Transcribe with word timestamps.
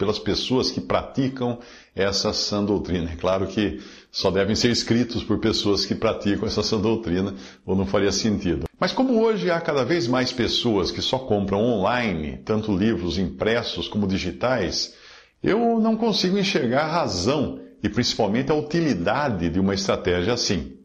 pelas 0.00 0.18
pessoas 0.18 0.70
que 0.70 0.80
praticam 0.80 1.58
essa 1.94 2.32
sã 2.32 2.64
doutrina. 2.64 3.10
É 3.12 3.16
claro 3.16 3.46
que 3.46 3.82
só 4.10 4.30
devem 4.30 4.56
ser 4.56 4.70
escritos 4.70 5.22
por 5.22 5.38
pessoas 5.38 5.84
que 5.84 5.94
praticam 5.94 6.48
essa 6.48 6.62
sã 6.62 6.80
doutrina, 6.80 7.34
ou 7.66 7.76
não 7.76 7.84
faria 7.84 8.10
sentido. 8.10 8.64
Mas 8.80 8.92
como 8.92 9.20
hoje 9.20 9.50
há 9.50 9.60
cada 9.60 9.84
vez 9.84 10.08
mais 10.08 10.32
pessoas 10.32 10.90
que 10.90 11.02
só 11.02 11.18
compram 11.18 11.62
online, 11.62 12.40
tanto 12.46 12.74
livros 12.74 13.18
impressos 13.18 13.88
como 13.88 14.06
digitais, 14.06 14.94
eu 15.42 15.78
não 15.78 15.94
consigo 15.94 16.38
enxergar 16.38 16.84
a 16.84 16.92
razão 16.92 17.60
e 17.82 17.88
principalmente 17.90 18.50
a 18.50 18.54
utilidade 18.54 19.50
de 19.50 19.60
uma 19.60 19.74
estratégia 19.74 20.32
assim. 20.32 20.80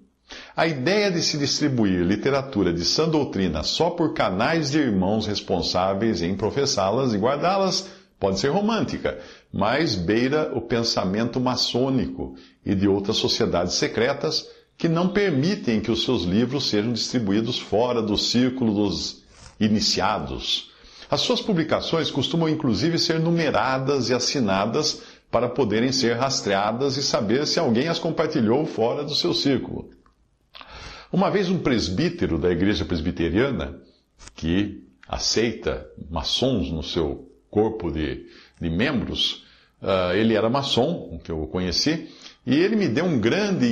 A 0.58 0.68
ideia 0.68 1.10
de 1.10 1.22
se 1.22 1.38
distribuir 1.38 2.02
literatura 2.04 2.74
de 2.74 2.84
sã 2.84 3.08
doutrina 3.08 3.64
só 3.64 3.92
por 3.92 4.14
canais 4.14 4.72
de 4.72 4.80
irmãos 4.80 5.26
responsáveis 5.26 6.22
em 6.22 6.36
professá-las 6.36 7.14
e 7.14 7.18
guardá-las 7.18 7.95
pode 8.20 8.40
ser 8.40 8.50
romântica, 8.50 9.20
mas 9.52 9.96
beira 9.96 10.52
o 10.56 10.62
pensamento 10.62 11.40
maçônico 11.40 12.36
e 12.66 12.74
de 12.74 12.88
outras 12.88 13.18
sociedades 13.18 13.76
secretas 13.76 14.48
que 14.78 14.90
não 14.90 15.10
permitem 15.10 15.80
que 15.80 15.92
os 15.92 16.04
seus 16.04 16.24
livros 16.24 16.70
sejam 16.70 16.92
distribuídos 16.92 17.58
fora 17.58 18.02
do 18.02 18.18
círculo 18.18 18.74
dos 18.74 19.24
iniciados. 19.60 20.72
As 21.10 21.22
suas 21.22 21.42
publicações 21.42 22.10
costumam 22.12 22.50
inclusive 22.50 22.98
ser 22.98 23.20
numeradas 23.20 24.10
e 24.10 24.14
assinadas 24.14 25.02
para 25.32 25.50
poderem 25.50 25.92
ser 25.92 26.18
rastreadas 26.18 26.98
e 26.98 27.04
saber 27.04 27.46
se 27.46 27.60
alguém 27.60 27.88
as 27.88 28.00
compartilhou 28.00 28.66
fora 28.66 29.04
do 29.04 29.16
seu 29.16 29.34
círculo. 29.34 29.90
Uma 31.12 31.30
vez 31.30 31.50
um 31.50 31.60
presbítero 31.60 32.38
da 32.38 32.50
igreja 32.50 32.84
presbiteriana, 32.84 33.80
que 34.36 34.84
aceita 35.08 35.86
maçons 36.10 36.72
no 36.72 36.84
seu 36.84 37.32
corpo 37.56 37.90
de, 37.90 38.26
de 38.60 38.70
membros, 38.70 39.46
uh, 39.82 40.14
ele 40.14 40.34
era 40.34 40.50
maçom, 40.50 41.18
que 41.24 41.32
eu 41.32 41.48
conheci, 41.48 42.10
e 42.46 42.54
ele 42.54 42.76
me 42.76 42.90
deu 42.90 43.06
um 43.06 43.18
grande 43.18 43.66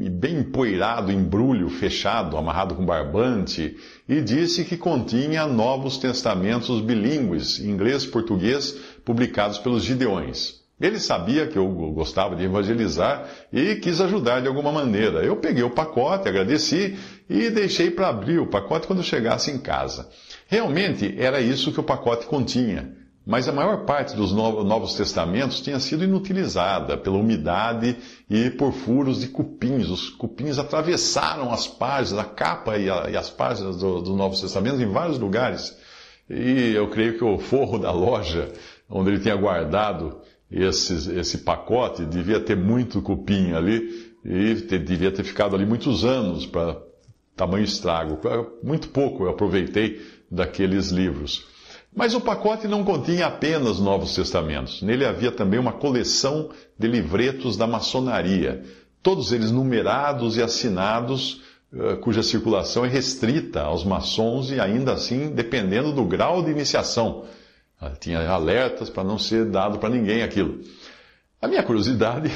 e 0.00 0.10
bem 0.10 0.40
empoeirado 0.40 1.12
embrulho 1.12 1.70
fechado, 1.70 2.36
amarrado 2.36 2.74
com 2.74 2.84
barbante, 2.84 3.76
e 4.08 4.20
disse 4.20 4.64
que 4.64 4.76
continha 4.76 5.46
novos 5.46 5.98
testamentos 5.98 6.80
bilíngues, 6.80 7.60
inglês 7.60 8.02
e 8.02 8.08
português, 8.08 8.72
publicados 9.04 9.58
pelos 9.58 9.84
Gideões. 9.84 10.58
Ele 10.80 10.98
sabia 10.98 11.46
que 11.46 11.58
eu 11.58 11.68
gostava 11.92 12.36
de 12.36 12.44
evangelizar 12.44 13.28
e 13.52 13.76
quis 13.76 14.00
ajudar 14.00 14.40
de 14.40 14.48
alguma 14.48 14.70
maneira. 14.70 15.24
Eu 15.24 15.36
peguei 15.36 15.62
o 15.62 15.70
pacote, 15.70 16.28
agradeci 16.28 16.96
e 17.30 17.50
deixei 17.50 17.90
para 17.90 18.08
abrir 18.08 18.38
o 18.38 18.46
pacote 18.46 18.86
quando 18.86 19.02
chegasse 19.02 19.50
em 19.50 19.58
casa. 19.58 20.08
Realmente 20.46 21.14
era 21.18 21.40
isso 21.40 21.72
que 21.72 21.80
o 21.80 21.84
pacote 21.84 22.26
continha, 22.26 22.97
mas 23.28 23.46
a 23.46 23.52
maior 23.52 23.84
parte 23.84 24.16
dos 24.16 24.32
Novos 24.32 24.94
Testamentos 24.94 25.60
tinha 25.60 25.78
sido 25.78 26.02
inutilizada 26.02 26.96
pela 26.96 27.18
umidade 27.18 27.94
e 28.28 28.48
por 28.48 28.72
furos 28.72 29.20
de 29.20 29.28
cupins. 29.28 29.90
Os 29.90 30.08
cupins 30.08 30.58
atravessaram 30.58 31.52
as 31.52 31.68
páginas, 31.68 32.24
a 32.24 32.24
capa 32.24 32.78
e, 32.78 32.88
a, 32.88 33.10
e 33.10 33.18
as 33.18 33.28
páginas 33.28 33.76
dos 33.76 34.02
do 34.02 34.16
Novos 34.16 34.40
Testamentos 34.40 34.80
em 34.80 34.90
vários 34.90 35.18
lugares. 35.18 35.76
E 36.30 36.72
eu 36.74 36.88
creio 36.88 37.18
que 37.18 37.24
o 37.24 37.38
forro 37.38 37.78
da 37.78 37.92
loja, 37.92 38.50
onde 38.88 39.10
ele 39.10 39.20
tinha 39.20 39.36
guardado 39.36 40.22
esse, 40.50 41.14
esse 41.14 41.36
pacote 41.36 42.06
devia 42.06 42.40
ter 42.40 42.56
muito 42.56 43.02
cupim 43.02 43.52
ali 43.52 44.10
e 44.24 44.54
devia 44.54 45.12
ter 45.12 45.22
ficado 45.22 45.54
ali 45.54 45.66
muitos 45.66 46.02
anos 46.02 46.46
para 46.46 46.78
tamanho 47.36 47.64
estrago. 47.64 48.18
Muito 48.62 48.88
pouco 48.88 49.24
eu 49.24 49.28
aproveitei 49.28 50.00
daqueles 50.30 50.88
livros. 50.88 51.57
Mas 51.94 52.14
o 52.14 52.20
pacote 52.20 52.68
não 52.68 52.84
continha 52.84 53.26
apenas 53.26 53.80
Novos 53.80 54.14
Testamentos. 54.14 54.82
Nele 54.82 55.04
havia 55.04 55.32
também 55.32 55.58
uma 55.58 55.72
coleção 55.72 56.50
de 56.78 56.86
livretos 56.86 57.56
da 57.56 57.66
maçonaria, 57.66 58.62
todos 59.02 59.32
eles 59.32 59.50
numerados 59.50 60.36
e 60.36 60.42
assinados, 60.42 61.42
eh, 61.74 61.96
cuja 61.96 62.22
circulação 62.22 62.84
é 62.84 62.88
restrita 62.88 63.62
aos 63.62 63.84
maçons 63.84 64.50
e 64.50 64.60
ainda 64.60 64.92
assim 64.92 65.30
dependendo 65.30 65.92
do 65.92 66.04
grau 66.04 66.42
de 66.42 66.50
iniciação. 66.50 67.24
Tinha 68.00 68.28
alertas 68.28 68.90
para 68.90 69.04
não 69.04 69.18
ser 69.18 69.46
dado 69.46 69.78
para 69.78 69.88
ninguém 69.88 70.22
aquilo. 70.22 70.60
A 71.40 71.46
minha 71.46 71.62
curiosidade, 71.62 72.30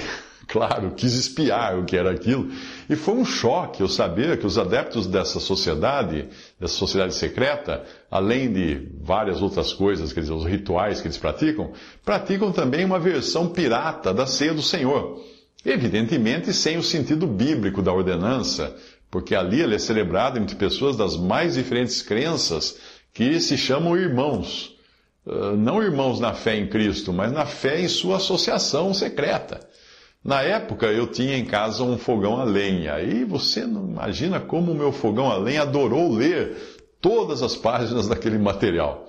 claro, 0.46 0.92
quis 0.92 1.14
espiar 1.14 1.78
o 1.78 1.84
que 1.84 1.96
era 1.96 2.10
aquilo, 2.10 2.50
e 2.88 2.96
foi 2.96 3.14
um 3.14 3.24
choque 3.24 3.82
eu 3.82 3.88
saber 3.88 4.38
que 4.38 4.46
os 4.46 4.58
adeptos 4.58 5.06
dessa 5.06 5.40
sociedade, 5.40 6.28
dessa 6.58 6.74
sociedade 6.74 7.14
secreta, 7.14 7.84
além 8.10 8.52
de 8.52 8.88
várias 9.00 9.40
outras 9.40 9.72
coisas, 9.72 10.12
quer 10.12 10.20
dizer, 10.20 10.32
os 10.32 10.44
rituais 10.44 11.00
que 11.00 11.06
eles 11.06 11.18
praticam, 11.18 11.72
praticam 12.04 12.52
também 12.52 12.84
uma 12.84 12.98
versão 12.98 13.48
pirata 13.48 14.12
da 14.12 14.26
ceia 14.26 14.54
do 14.54 14.62
Senhor. 14.62 15.20
Evidentemente 15.64 16.52
sem 16.52 16.76
o 16.76 16.82
sentido 16.82 17.26
bíblico 17.26 17.80
da 17.80 17.92
ordenança, 17.92 18.76
porque 19.10 19.34
ali 19.34 19.60
ele 19.60 19.74
é 19.74 19.78
celebrado 19.78 20.38
entre 20.38 20.56
pessoas 20.56 20.96
das 20.96 21.16
mais 21.16 21.54
diferentes 21.54 22.02
crenças 22.02 22.78
que 23.14 23.38
se 23.40 23.56
chamam 23.56 23.96
irmãos. 23.96 24.76
Ah, 25.26 25.54
não 25.56 25.82
irmãos 25.82 26.18
na 26.18 26.34
fé 26.34 26.56
em 26.56 26.66
Cristo, 26.66 27.12
mas 27.12 27.32
na 27.32 27.46
fé 27.46 27.80
em 27.80 27.88
sua 27.88 28.16
associação 28.16 28.92
secreta. 28.92 29.60
Na 30.24 30.40
época 30.42 30.86
eu 30.86 31.08
tinha 31.08 31.36
em 31.36 31.44
casa 31.44 31.82
um 31.82 31.98
fogão 31.98 32.40
a 32.40 32.44
lenha, 32.44 33.00
e 33.00 33.24
você 33.24 33.66
não 33.66 33.88
imagina 33.88 34.38
como 34.38 34.70
o 34.70 34.74
meu 34.74 34.92
fogão 34.92 35.30
a 35.30 35.36
lenha 35.36 35.62
adorou 35.62 36.12
ler 36.12 36.56
todas 37.00 37.42
as 37.42 37.56
páginas 37.56 38.06
daquele 38.06 38.38
material. 38.38 39.08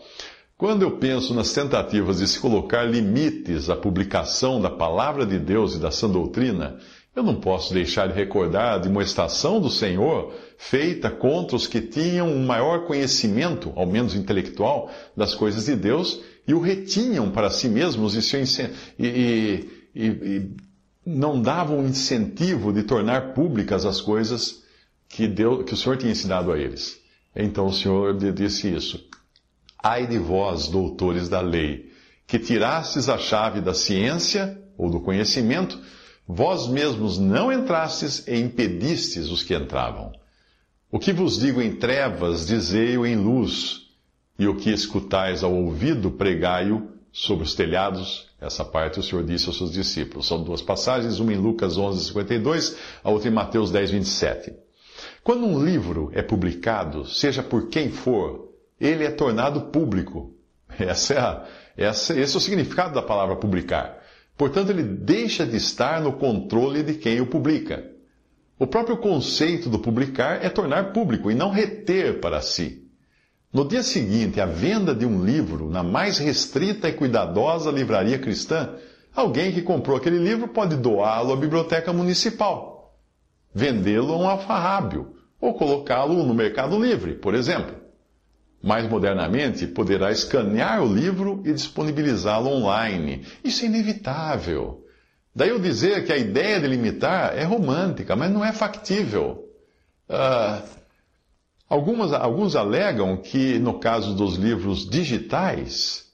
Quando 0.57 0.81
eu 0.81 0.97
penso 0.97 1.33
nas 1.33 1.53
tentativas 1.53 2.17
de 2.17 2.27
se 2.27 2.39
colocar 2.39 2.83
limites 2.83 3.69
à 3.69 3.75
publicação 3.75 4.59
da 4.59 4.69
palavra 4.69 5.25
de 5.25 5.37
Deus 5.37 5.75
e 5.75 5.79
da 5.79 5.91
sã 5.91 6.09
doutrina, 6.09 6.79
eu 7.15 7.21
não 7.21 7.35
posso 7.35 7.73
deixar 7.73 8.07
de 8.07 8.15
recordar 8.15 8.73
a 8.73 8.77
demonstração 8.79 9.59
do 9.59 9.69
Senhor 9.69 10.33
feita 10.57 11.11
contra 11.11 11.55
os 11.55 11.67
que 11.67 11.79
tinham 11.79 12.27
um 12.27 12.43
maior 12.43 12.85
conhecimento, 12.85 13.71
ao 13.75 13.85
menos 13.85 14.15
intelectual, 14.15 14.89
das 15.15 15.35
coisas 15.35 15.65
de 15.65 15.75
Deus 15.75 16.21
e 16.47 16.55
o 16.55 16.59
retinham 16.59 17.29
para 17.29 17.51
si 17.51 17.67
mesmos 17.67 18.15
e, 18.15 18.43
e, 18.97 19.69
e, 19.93 20.05
e 20.05 20.51
não 21.05 21.41
davam 21.41 21.85
incentivo 21.85 22.71
de 22.71 22.83
tornar 22.83 23.33
públicas 23.33 23.85
as 23.85 23.99
coisas 23.99 24.63
que, 25.09 25.27
Deus, 25.27 25.65
que 25.65 25.73
o 25.73 25.77
Senhor 25.77 25.97
tinha 25.97 26.11
ensinado 26.11 26.51
a 26.51 26.57
eles. 26.57 26.99
Então 27.35 27.67
o 27.67 27.73
Senhor 27.73 28.17
disse 28.33 28.73
isso. 28.73 29.03
Ai 29.81 30.07
de 30.07 30.17
vós, 30.17 30.67
doutores 30.67 31.27
da 31.27 31.41
lei, 31.41 31.91
que 32.25 32.39
tirastes 32.39 33.09
a 33.09 33.17
chave 33.17 33.59
da 33.59 33.73
ciência 33.73 34.61
ou 34.77 34.89
do 34.89 35.01
conhecimento, 35.01 35.79
Vós 36.27 36.67
mesmos 36.67 37.17
não 37.17 37.51
entrastes 37.51 38.25
e 38.27 38.37
impedistes 38.37 39.29
os 39.29 39.43
que 39.43 39.53
entravam. 39.53 40.13
O 40.89 40.97
que 40.97 41.11
vos 41.11 41.37
digo 41.37 41.61
em 41.61 41.75
trevas, 41.75 42.47
dizei-o 42.47 43.05
em 43.05 43.15
luz, 43.15 43.81
e 44.39 44.47
o 44.47 44.55
que 44.55 44.71
escutais 44.71 45.43
ao 45.43 45.53
ouvido, 45.53 46.11
pregai-o 46.11 46.89
sobre 47.11 47.43
os 47.43 47.53
telhados. 47.53 48.29
Essa 48.43 48.65
parte 48.65 48.99
o 48.99 49.03
Senhor 49.03 49.23
disse 49.23 49.47
aos 49.47 49.57
seus 49.57 49.71
discípulos. 49.71 50.27
São 50.27 50.43
duas 50.43 50.61
passagens, 50.61 51.19
uma 51.19 51.31
em 51.31 51.37
Lucas 51.37 51.77
11, 51.77 52.03
52, 52.05 52.77
a 53.03 53.09
outra 53.09 53.29
em 53.29 53.31
Mateus 53.31 53.71
10, 53.71 53.91
27. 53.91 54.53
Quando 55.23 55.45
um 55.45 55.63
livro 55.63 56.11
é 56.13 56.21
publicado, 56.21 57.05
seja 57.05 57.41
por 57.41 57.69
quem 57.69 57.89
for, 57.89 58.49
ele 58.79 59.05
é 59.05 59.11
tornado 59.11 59.61
público. 59.71 60.35
Essa 60.77 61.13
é 61.13 61.19
a, 61.19 61.45
essa, 61.75 62.19
esse 62.19 62.35
é 62.35 62.37
o 62.37 62.41
significado 62.41 62.93
da 62.93 63.01
palavra 63.01 63.35
publicar. 63.35 63.99
Portanto, 64.37 64.69
ele 64.69 64.83
deixa 64.83 65.45
de 65.45 65.57
estar 65.57 66.01
no 66.01 66.13
controle 66.13 66.83
de 66.83 66.95
quem 66.95 67.21
o 67.21 67.27
publica. 67.27 67.89
O 68.59 68.67
próprio 68.67 68.97
conceito 68.97 69.69
do 69.69 69.79
publicar 69.79 70.43
é 70.43 70.49
tornar 70.49 70.93
público 70.93 71.31
e 71.31 71.35
não 71.35 71.49
reter 71.49 72.19
para 72.19 72.41
si. 72.41 72.82
No 73.53 73.67
dia 73.67 73.83
seguinte, 73.83 74.41
a 74.41 74.47
venda 74.47 74.95
de 74.95 75.05
um 75.05 75.23
livro 75.23 75.69
na 75.69 75.83
mais 75.83 76.17
restrita 76.17 76.89
e 76.89 76.93
cuidadosa 76.93 77.69
livraria 77.69 78.17
cristã, 78.17 78.71
alguém 79.15 79.51
que 79.51 79.61
comprou 79.61 79.95
aquele 79.95 80.17
livro 80.17 80.47
pode 80.47 80.75
doá-lo 80.75 81.31
à 81.31 81.35
biblioteca 81.35 81.93
municipal, 81.93 82.97
vendê-lo 83.53 84.11
a 84.11 84.17
um 84.17 84.27
alfarrábio 84.27 85.15
ou 85.39 85.53
colocá-lo 85.53 86.23
no 86.23 86.33
Mercado 86.33 86.83
Livre, 86.83 87.13
por 87.13 87.35
exemplo. 87.35 87.75
Mais 88.59 88.89
modernamente, 88.89 89.67
poderá 89.67 90.11
escanear 90.11 90.81
o 90.81 90.91
livro 90.91 91.43
e 91.45 91.53
disponibilizá-lo 91.53 92.49
online. 92.49 93.23
Isso 93.43 93.65
é 93.65 93.67
inevitável. 93.67 94.83
Daí 95.35 95.49
eu 95.49 95.59
dizer 95.59 96.05
que 96.05 96.13
a 96.13 96.17
ideia 96.17 96.59
de 96.59 96.65
limitar 96.65 97.37
é 97.37 97.43
romântica, 97.43 98.15
mas 98.15 98.31
não 98.31 98.43
é 98.43 98.51
factível. 98.51 99.47
Uh, 100.09 100.82
algumas, 101.73 102.13
alguns 102.13 102.55
alegam 102.55 103.17
que, 103.17 103.57
no 103.57 103.79
caso 103.79 104.13
dos 104.13 104.35
livros 104.35 104.87
digitais, 104.87 106.05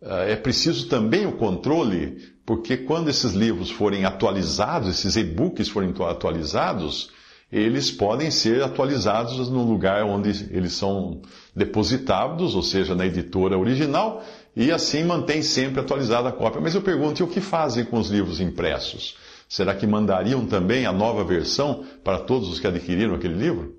uh, 0.00 0.28
é 0.28 0.36
preciso 0.36 0.88
também 0.88 1.26
o 1.26 1.32
controle, 1.32 2.18
porque 2.46 2.76
quando 2.76 3.10
esses 3.10 3.32
livros 3.32 3.68
forem 3.68 4.04
atualizados, 4.04 4.88
esses 4.88 5.16
e-books 5.16 5.68
forem 5.68 5.92
atualizados, 6.08 7.10
eles 7.50 7.90
podem 7.90 8.30
ser 8.30 8.62
atualizados 8.62 9.48
no 9.48 9.64
lugar 9.64 10.04
onde 10.04 10.28
eles 10.52 10.74
são 10.74 11.20
depositados, 11.54 12.54
ou 12.54 12.62
seja, 12.62 12.94
na 12.94 13.04
editora 13.04 13.58
original, 13.58 14.22
e 14.54 14.70
assim 14.70 15.02
mantém 15.02 15.42
sempre 15.42 15.80
atualizada 15.80 16.28
a 16.28 16.32
cópia. 16.32 16.60
Mas 16.60 16.76
eu 16.76 16.82
pergunto, 16.82 17.20
e 17.20 17.24
o 17.24 17.28
que 17.28 17.40
fazem 17.40 17.84
com 17.84 17.98
os 17.98 18.08
livros 18.08 18.40
impressos? 18.40 19.16
Será 19.48 19.74
que 19.74 19.86
mandariam 19.86 20.46
também 20.46 20.86
a 20.86 20.92
nova 20.92 21.24
versão 21.24 21.84
para 22.04 22.18
todos 22.18 22.48
os 22.48 22.60
que 22.60 22.66
adquiriram 22.66 23.14
aquele 23.14 23.34
livro? 23.34 23.77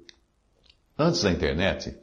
Antes 1.00 1.24
da 1.24 1.32
internet, 1.32 1.96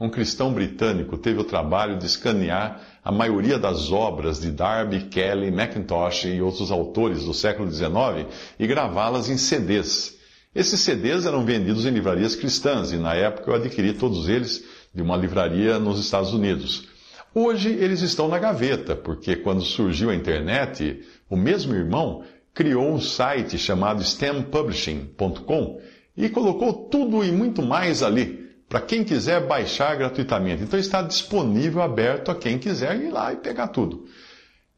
um 0.00 0.08
cristão 0.08 0.52
britânico 0.52 1.18
teve 1.18 1.40
o 1.40 1.44
trabalho 1.44 1.98
de 1.98 2.06
escanear 2.06 2.80
a 3.04 3.10
maioria 3.10 3.58
das 3.58 3.90
obras 3.90 4.40
de 4.40 4.50
Darby, 4.50 5.08
Kelly, 5.10 5.50
Mackintosh 5.50 6.24
e 6.24 6.40
outros 6.40 6.70
autores 6.70 7.24
do 7.24 7.34
século 7.34 7.70
XIX 7.70 8.32
e 8.58 8.66
gravá-las 8.66 9.28
em 9.28 9.36
CDs 9.36 10.14
esses 10.54 10.78
CDs 10.78 11.26
eram 11.26 11.44
vendidos 11.44 11.84
em 11.84 11.90
livrarias 11.90 12.36
cristãs 12.36 12.92
e 12.92 12.96
na 12.96 13.12
época 13.12 13.50
eu 13.50 13.56
adquiri 13.56 13.92
todos 13.92 14.28
eles 14.28 14.64
de 14.94 15.02
uma 15.02 15.16
livraria 15.16 15.80
nos 15.80 15.98
Estados 15.98 16.32
Unidos. 16.32 16.86
Hoje 17.34 17.70
eles 17.70 18.02
estão 18.02 18.28
na 18.28 18.38
gaveta, 18.38 18.94
porque 18.94 19.34
quando 19.34 19.62
surgiu 19.62 20.10
a 20.10 20.14
internet, 20.14 21.02
o 21.28 21.36
mesmo 21.36 21.74
irmão 21.74 22.22
criou 22.54 22.88
um 22.88 23.00
site 23.00 23.58
chamado 23.58 24.00
stempublishing.com 24.00 25.80
e 26.16 26.28
colocou 26.28 26.72
tudo 26.88 27.24
e 27.24 27.32
muito 27.32 27.60
mais 27.60 28.04
ali, 28.04 28.43
para 28.68 28.80
quem 28.80 29.04
quiser 29.04 29.46
baixar 29.46 29.96
gratuitamente. 29.96 30.62
Então 30.62 30.78
está 30.78 31.02
disponível, 31.02 31.82
aberto 31.82 32.30
a 32.30 32.34
quem 32.34 32.58
quiser 32.58 33.00
ir 33.00 33.10
lá 33.10 33.32
e 33.32 33.36
pegar 33.36 33.68
tudo. 33.68 34.06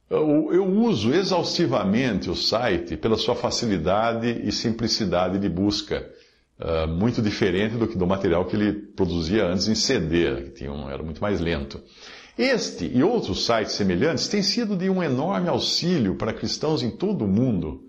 Eu, 0.09 0.51
eu, 0.53 0.65
uso 0.65 1.13
exaustivamente 1.13 2.31
o 2.31 2.37
site 2.37 2.97
pela 2.97 3.17
sua 3.17 3.35
facilidade 3.35 4.41
e 4.45 4.53
simplicidade 4.53 5.37
de 5.37 5.49
busca, 5.49 6.09
uh, 6.61 6.87
muito 6.87 7.21
diferente 7.21 7.75
do 7.75 7.87
do 7.87 8.07
material 8.07 8.45
que 8.45 8.55
ele 8.55 8.73
produzia 8.73 9.47
antes 9.47 9.67
em 9.67 9.75
CD, 9.75 10.43
que 10.43 10.51
tinha 10.51 10.73
um, 10.73 10.89
era 10.89 11.03
muito 11.03 11.21
mais 11.21 11.41
lento. 11.41 11.83
Este 12.39 12.85
e 12.85 13.03
outros 13.03 13.47
sites 13.47 13.73
semelhantes 13.73 14.29
têm 14.29 14.43
sido 14.43 14.77
de 14.77 14.89
um 14.91 15.03
enorme 15.03 15.49
auxílio 15.49 16.15
para 16.15 16.33
cristãos 16.33 16.83
em 16.83 16.91
todo 16.91 17.25
o 17.25 17.29
mundo. 17.29 17.86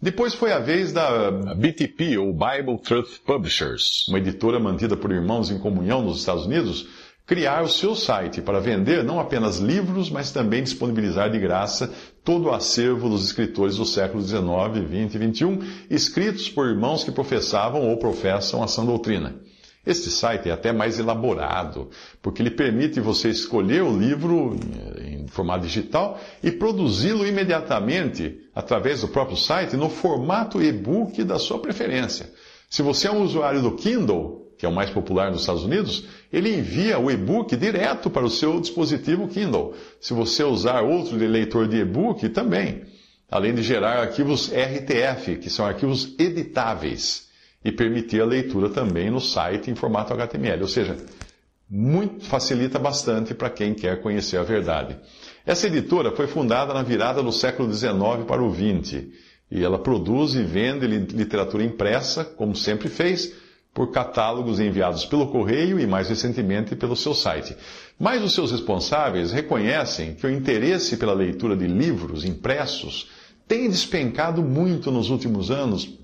Depois 0.00 0.32
foi 0.32 0.52
a 0.52 0.60
vez 0.60 0.92
da 0.92 1.28
BTP, 1.32 2.18
ou 2.18 2.32
Bible 2.32 2.78
Truth 2.78 3.18
Publishers, 3.26 4.06
uma 4.08 4.18
editora 4.18 4.60
mantida 4.60 4.96
por 4.96 5.10
irmãos 5.10 5.50
em 5.50 5.58
comunhão 5.58 6.02
nos 6.02 6.20
Estados 6.20 6.46
Unidos, 6.46 6.86
criar 7.26 7.64
o 7.64 7.68
seu 7.68 7.96
site 7.96 8.40
para 8.40 8.60
vender 8.60 9.02
não 9.02 9.18
apenas 9.18 9.58
livros, 9.58 10.08
mas 10.08 10.30
também 10.30 10.62
disponibilizar 10.62 11.28
de 11.32 11.40
graça 11.40 11.92
todo 12.22 12.44
o 12.44 12.52
acervo 12.52 13.08
dos 13.08 13.24
escritores 13.24 13.76
do 13.76 13.84
século 13.84 14.22
XIX, 14.22 14.38
XX 14.86 15.14
e 15.16 15.34
XXI, 15.34 15.86
escritos 15.90 16.48
por 16.48 16.68
irmãos 16.68 17.02
que 17.02 17.10
professavam 17.10 17.88
ou 17.88 17.96
professam 17.96 18.62
a 18.62 18.68
sã 18.68 18.84
doutrina. 18.86 19.34
Este 19.88 20.10
site 20.10 20.50
é 20.50 20.52
até 20.52 20.70
mais 20.70 20.98
elaborado, 20.98 21.88
porque 22.20 22.42
ele 22.42 22.50
permite 22.50 23.00
você 23.00 23.30
escolher 23.30 23.82
o 23.82 23.98
livro 23.98 24.54
em 25.02 25.26
formato 25.28 25.64
digital 25.66 26.20
e 26.42 26.50
produzi-lo 26.50 27.26
imediatamente 27.26 28.38
através 28.54 29.00
do 29.00 29.08
próprio 29.08 29.38
site 29.38 29.78
no 29.78 29.88
formato 29.88 30.62
e-book 30.62 31.24
da 31.24 31.38
sua 31.38 31.58
preferência. 31.58 32.30
Se 32.68 32.82
você 32.82 33.08
é 33.08 33.10
um 33.10 33.22
usuário 33.22 33.62
do 33.62 33.76
Kindle, 33.76 34.52
que 34.58 34.66
é 34.66 34.68
o 34.68 34.74
mais 34.74 34.90
popular 34.90 35.30
nos 35.30 35.40
Estados 35.40 35.64
Unidos, 35.64 36.04
ele 36.30 36.54
envia 36.54 36.98
o 36.98 37.10
e-book 37.10 37.56
direto 37.56 38.10
para 38.10 38.26
o 38.26 38.30
seu 38.30 38.60
dispositivo 38.60 39.26
Kindle. 39.26 39.72
Se 39.98 40.12
você 40.12 40.44
usar 40.44 40.82
outro 40.82 41.16
leitor 41.16 41.66
de 41.66 41.78
e-book, 41.78 42.28
também. 42.28 42.82
Além 43.30 43.54
de 43.54 43.62
gerar 43.62 44.00
arquivos 44.00 44.52
RTF, 44.52 45.36
que 45.36 45.48
são 45.48 45.64
arquivos 45.64 46.14
editáveis, 46.18 47.27
e 47.64 47.72
permitir 47.72 48.20
a 48.20 48.26
leitura 48.26 48.68
também 48.68 49.10
no 49.10 49.20
site 49.20 49.70
em 49.70 49.74
formato 49.74 50.12
HTML. 50.12 50.62
Ou 50.62 50.68
seja, 50.68 50.96
muito 51.68 52.24
facilita 52.24 52.78
bastante 52.78 53.34
para 53.34 53.50
quem 53.50 53.74
quer 53.74 54.00
conhecer 54.00 54.38
a 54.38 54.42
verdade. 54.42 54.96
Essa 55.44 55.66
editora 55.66 56.12
foi 56.12 56.26
fundada 56.26 56.72
na 56.72 56.82
virada 56.82 57.22
do 57.22 57.32
século 57.32 57.72
XIX 57.72 58.24
para 58.26 58.42
o 58.42 58.52
XX, 58.52 59.04
e 59.50 59.64
ela 59.64 59.78
produz 59.78 60.34
e 60.34 60.42
vende 60.42 60.86
literatura 60.86 61.64
impressa, 61.64 62.24
como 62.24 62.54
sempre 62.54 62.88
fez, 62.88 63.34
por 63.72 63.90
catálogos 63.90 64.60
enviados 64.60 65.04
pelo 65.04 65.28
correio 65.28 65.78
e, 65.78 65.86
mais 65.86 66.08
recentemente, 66.08 66.74
pelo 66.74 66.96
seu 66.96 67.14
site. 67.14 67.56
Mas 67.98 68.22
os 68.22 68.34
seus 68.34 68.50
responsáveis 68.50 69.30
reconhecem 69.30 70.14
que 70.14 70.26
o 70.26 70.30
interesse 70.30 70.96
pela 70.96 71.12
leitura 71.12 71.56
de 71.56 71.66
livros 71.66 72.24
impressos 72.24 73.08
tem 73.46 73.70
despencado 73.70 74.42
muito 74.42 74.90
nos 74.90 75.10
últimos 75.10 75.50
anos, 75.50 75.97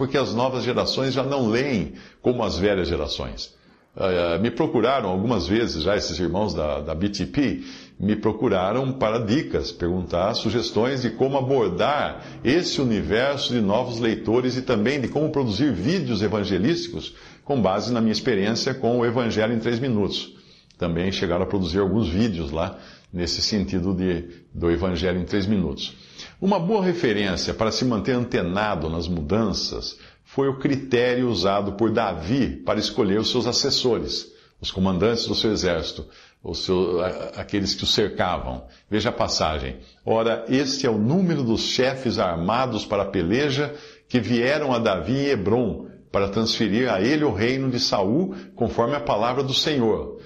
porque 0.00 0.16
as 0.16 0.32
novas 0.32 0.64
gerações 0.64 1.12
já 1.12 1.22
não 1.22 1.50
leem 1.50 1.92
como 2.22 2.42
as 2.42 2.56
velhas 2.56 2.88
gerações. 2.88 3.54
Uh, 3.94 4.40
me 4.40 4.50
procuraram 4.50 5.10
algumas 5.10 5.46
vezes 5.46 5.82
já 5.82 5.94
esses 5.94 6.18
irmãos 6.18 6.54
da, 6.54 6.80
da 6.80 6.94
BTP 6.94 7.62
me 7.98 8.16
procuraram 8.16 8.94
para 8.94 9.18
dicas, 9.18 9.70
perguntar 9.70 10.32
sugestões 10.32 11.02
de 11.02 11.10
como 11.10 11.36
abordar 11.36 12.24
esse 12.42 12.80
universo 12.80 13.52
de 13.52 13.60
novos 13.60 14.00
leitores 14.00 14.56
e 14.56 14.62
também 14.62 14.98
de 15.02 15.08
como 15.08 15.28
produzir 15.28 15.70
vídeos 15.70 16.22
evangelísticos 16.22 17.14
com 17.44 17.60
base 17.60 17.92
na 17.92 18.00
minha 18.00 18.12
experiência 18.12 18.72
com 18.72 19.00
o 19.00 19.04
Evangelho 19.04 19.52
em 19.52 19.58
3 19.58 19.80
minutos. 19.80 20.34
Também 20.80 21.12
chegaram 21.12 21.42
a 21.42 21.46
produzir 21.46 21.78
alguns 21.78 22.08
vídeos 22.08 22.50
lá 22.50 22.78
nesse 23.12 23.42
sentido 23.42 23.92
de, 23.92 24.24
do 24.54 24.70
Evangelho 24.70 25.20
em 25.20 25.24
3 25.26 25.44
minutos. 25.44 25.94
Uma 26.40 26.58
boa 26.58 26.82
referência 26.82 27.52
para 27.52 27.70
se 27.70 27.84
manter 27.84 28.12
antenado 28.12 28.88
nas 28.88 29.06
mudanças 29.06 29.98
foi 30.24 30.48
o 30.48 30.58
critério 30.58 31.28
usado 31.28 31.72
por 31.72 31.90
Davi 31.90 32.56
para 32.64 32.78
escolher 32.78 33.20
os 33.20 33.30
seus 33.30 33.46
assessores, 33.46 34.32
os 34.58 34.70
comandantes 34.70 35.26
do 35.26 35.34
seu 35.34 35.52
exército 35.52 36.06
seu, 36.54 37.00
aqueles 37.36 37.74
que 37.74 37.84
o 37.84 37.86
cercavam. 37.86 38.64
Veja 38.88 39.10
a 39.10 39.12
passagem. 39.12 39.76
Ora, 40.02 40.46
este 40.48 40.86
é 40.86 40.90
o 40.90 40.96
número 40.96 41.42
dos 41.42 41.60
chefes 41.60 42.18
armados 42.18 42.86
para 42.86 43.02
a 43.02 43.06
peleja 43.06 43.74
que 44.08 44.18
vieram 44.18 44.72
a 44.72 44.78
Davi 44.78 45.12
em 45.12 45.26
Hebron 45.26 45.88
para 46.10 46.28
transferir 46.28 46.90
a 46.90 47.02
ele 47.02 47.22
o 47.22 47.32
reino 47.34 47.70
de 47.70 47.78
Saul, 47.78 48.34
conforme 48.56 48.96
a 48.96 49.00
palavra 49.00 49.42
do 49.42 49.52
Senhor. 49.54 50.18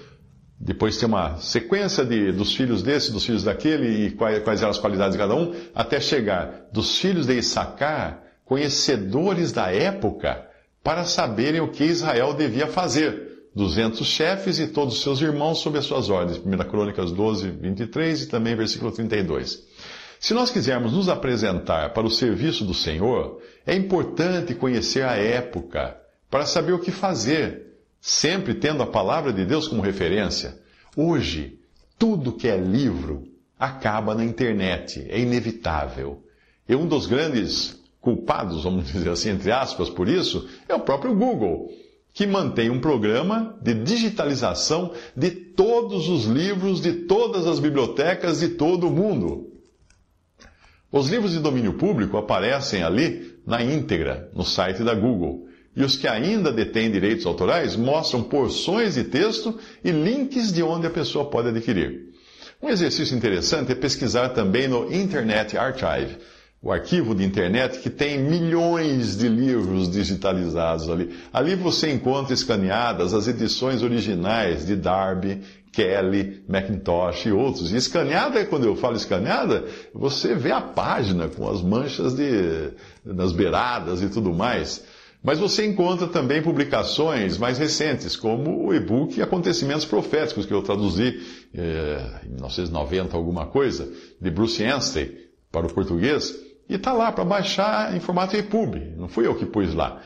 Depois 0.59 0.97
tem 0.97 1.09
uma 1.09 1.37
sequência 1.39 2.05
de, 2.05 2.33
dos 2.33 2.55
filhos 2.55 2.83
desse, 2.83 3.13
dos 3.13 3.25
filhos 3.25 3.43
daquele, 3.43 4.07
e 4.07 4.11
quais, 4.13 4.43
quais 4.43 4.61
eram 4.61 4.71
as 4.71 4.79
qualidades 4.79 5.13
de 5.13 5.19
cada 5.19 5.35
um, 5.35 5.55
até 5.75 6.01
chegar 6.01 6.69
dos 6.73 6.99
filhos 6.99 7.27
de 7.27 7.35
Issacar, 7.35 8.23
conhecedores 8.45 9.53
da 9.53 9.71
época, 9.71 10.47
para 10.83 11.05
saberem 11.05 11.61
o 11.61 11.71
que 11.71 11.85
Israel 11.85 12.35
devia 12.35 12.67
fazer 12.67 13.35
200 13.55 14.07
chefes 14.07 14.59
e 14.59 14.67
todos 14.67 14.95
os 14.95 15.03
seus 15.03 15.21
irmãos 15.21 15.59
sob 15.59 15.79
as 15.79 15.85
suas 15.85 16.11
ordens. 16.11 16.39
1 16.39 16.51
Crônicas 16.69 17.13
12, 17.13 17.51
23 17.51 18.23
e 18.23 18.27
também 18.27 18.57
versículo 18.57 18.91
32. 18.91 19.63
Se 20.19 20.35
nós 20.35 20.51
quisermos 20.51 20.93
nos 20.93 21.09
apresentar 21.09 21.93
para 21.93 22.07
o 22.07 22.11
serviço 22.11 22.65
do 22.65 22.75
Senhor, 22.75 23.41
é 23.67 23.75
importante 23.75 24.55
conhecer 24.55 25.05
a 25.05 25.17
época 25.17 25.97
para 26.31 26.47
saber 26.47 26.73
o 26.73 26.79
que 26.79 26.91
fazer, 26.91 27.74
sempre 28.07 28.53
tendo 28.53 28.83
a 28.83 28.87
palavra 28.87 29.33
de 29.33 29.47
Deus 29.47 29.67
como 29.67 29.81
referência. 29.81 30.61
Hoje, 30.95 31.59
tudo 31.99 32.35
que 32.35 32.47
é 32.47 32.55
livro 32.55 33.27
acaba 33.59 34.15
na 34.15 34.23
internet, 34.23 35.07
é 35.09 35.19
inevitável. 35.19 36.23
E 36.69 36.75
um 36.75 36.87
dos 36.87 37.07
grandes 37.07 37.83
culpados, 38.03 38.65
vamos 38.65 38.89
dizer 38.93 39.09
assim, 39.09 39.31
entre 39.31 39.51
aspas, 39.51 39.89
por 39.89 40.07
isso, 40.07 40.47
é 40.69 40.75
o 40.75 40.81
próprio 40.81 41.15
Google 41.15 41.71
que 42.13 42.27
mantém 42.27 42.69
um 42.69 42.79
programa 42.79 43.59
de 43.63 43.73
digitalização 43.73 44.93
de 45.17 45.31
todos 45.31 46.07
os 46.11 46.27
livros 46.27 46.83
de 46.83 46.93
todas 47.07 47.47
as 47.47 47.59
bibliotecas 47.59 48.41
de 48.41 48.51
todo 48.51 48.87
o 48.87 48.93
mundo. 48.93 49.51
Os 50.93 51.09
livros 51.09 51.33
de 51.33 51.39
domínio 51.39 51.73
público 51.73 52.19
aparecem 52.19 52.83
ali 52.83 53.35
na 53.47 53.63
íntegra 53.63 54.31
no 54.35 54.45
site 54.45 54.85
da 54.85 54.95
Google. 54.95 55.49
E 55.77 55.83
os 55.83 55.97
que 55.97 56.07
ainda 56.07 56.53
detêm 56.53 56.91
direitos 56.91 57.27
autorais 57.27 57.77
mostram 57.77 58.23
porções 58.23 58.95
de 58.95 59.05
texto 59.05 59.59
e 59.83 59.91
links 59.91 60.53
de 60.53 60.63
onde 60.63 60.87
a 60.87 60.91
pessoa 60.91 61.25
pode 61.25 61.49
adquirir. 61.49 62.13
Um 62.63 62.69
exercício 62.69 63.17
interessante 63.17 63.73
é 63.73 63.75
pesquisar 63.75 64.31
também 64.31 64.69
no 64.69 64.93
Internet 64.93 65.57
Archive, 65.57 66.17
o 66.63 66.73
arquivo 66.73 67.15
de 67.15 67.23
internet 67.23 67.81
que 67.81 67.91
tem 67.91 68.19
milhões 68.19 69.19
de 69.19 69.29
livros 69.29 69.91
digitalizados 69.91 70.89
ali. 70.89 71.15
Ali 71.31 71.55
você 71.57 71.91
encontra 71.91 72.33
escaneadas 72.33 73.13
as 73.13 73.29
edições 73.29 73.83
originais 73.83 74.65
de 74.65 74.75
Darby, 74.75 75.43
Kelly, 75.71 76.43
Macintosh 76.49 77.27
e 77.27 77.33
outros. 77.33 77.71
E 77.71 77.77
escaneada, 77.77 78.47
quando 78.47 78.65
eu 78.65 78.77
falo 78.77 78.97
escaneada, 78.97 79.65
você 79.93 80.35
vê 80.35 80.53
a 80.53 80.61
página 80.61 81.29
com 81.29 81.51
as 81.51 81.61
manchas 81.61 82.15
de, 82.15 82.71
nas 83.05 83.33
beiradas 83.33 84.01
e 84.01 84.09
tudo 84.09 84.33
mais. 84.33 84.83
Mas 85.25 85.39
você 85.39 85.65
encontra 85.65 86.07
também 86.07 86.43
publicações 86.43 87.39
mais 87.39 87.57
recentes, 87.57 88.15
como 88.15 88.67
o 88.67 88.75
e-book 88.75 89.23
Acontecimentos 89.23 89.87
Proféticos, 89.87 90.45
que 90.45 90.53
eu 90.53 90.61
traduzi 90.61 91.19
eh, 91.55 92.21
em 92.27 92.33
1990, 92.35 93.17
alguma 93.17 93.47
coisa, 93.47 93.91
de 94.21 94.31
Bruce 94.31 94.63
Anstey 94.63 95.17
para 95.51 95.67
o 95.67 95.73
português, 95.73 96.39
e 96.69 96.75
está 96.75 96.93
lá 96.93 97.11
para 97.11 97.25
baixar 97.25 97.97
em 97.97 98.01
formato 98.01 98.37
EPUB. 98.37 98.97
Não 98.99 99.09
fui 99.09 99.27
eu 99.27 99.35
que 99.35 99.47
pus 99.47 99.73
lá. 99.73 100.03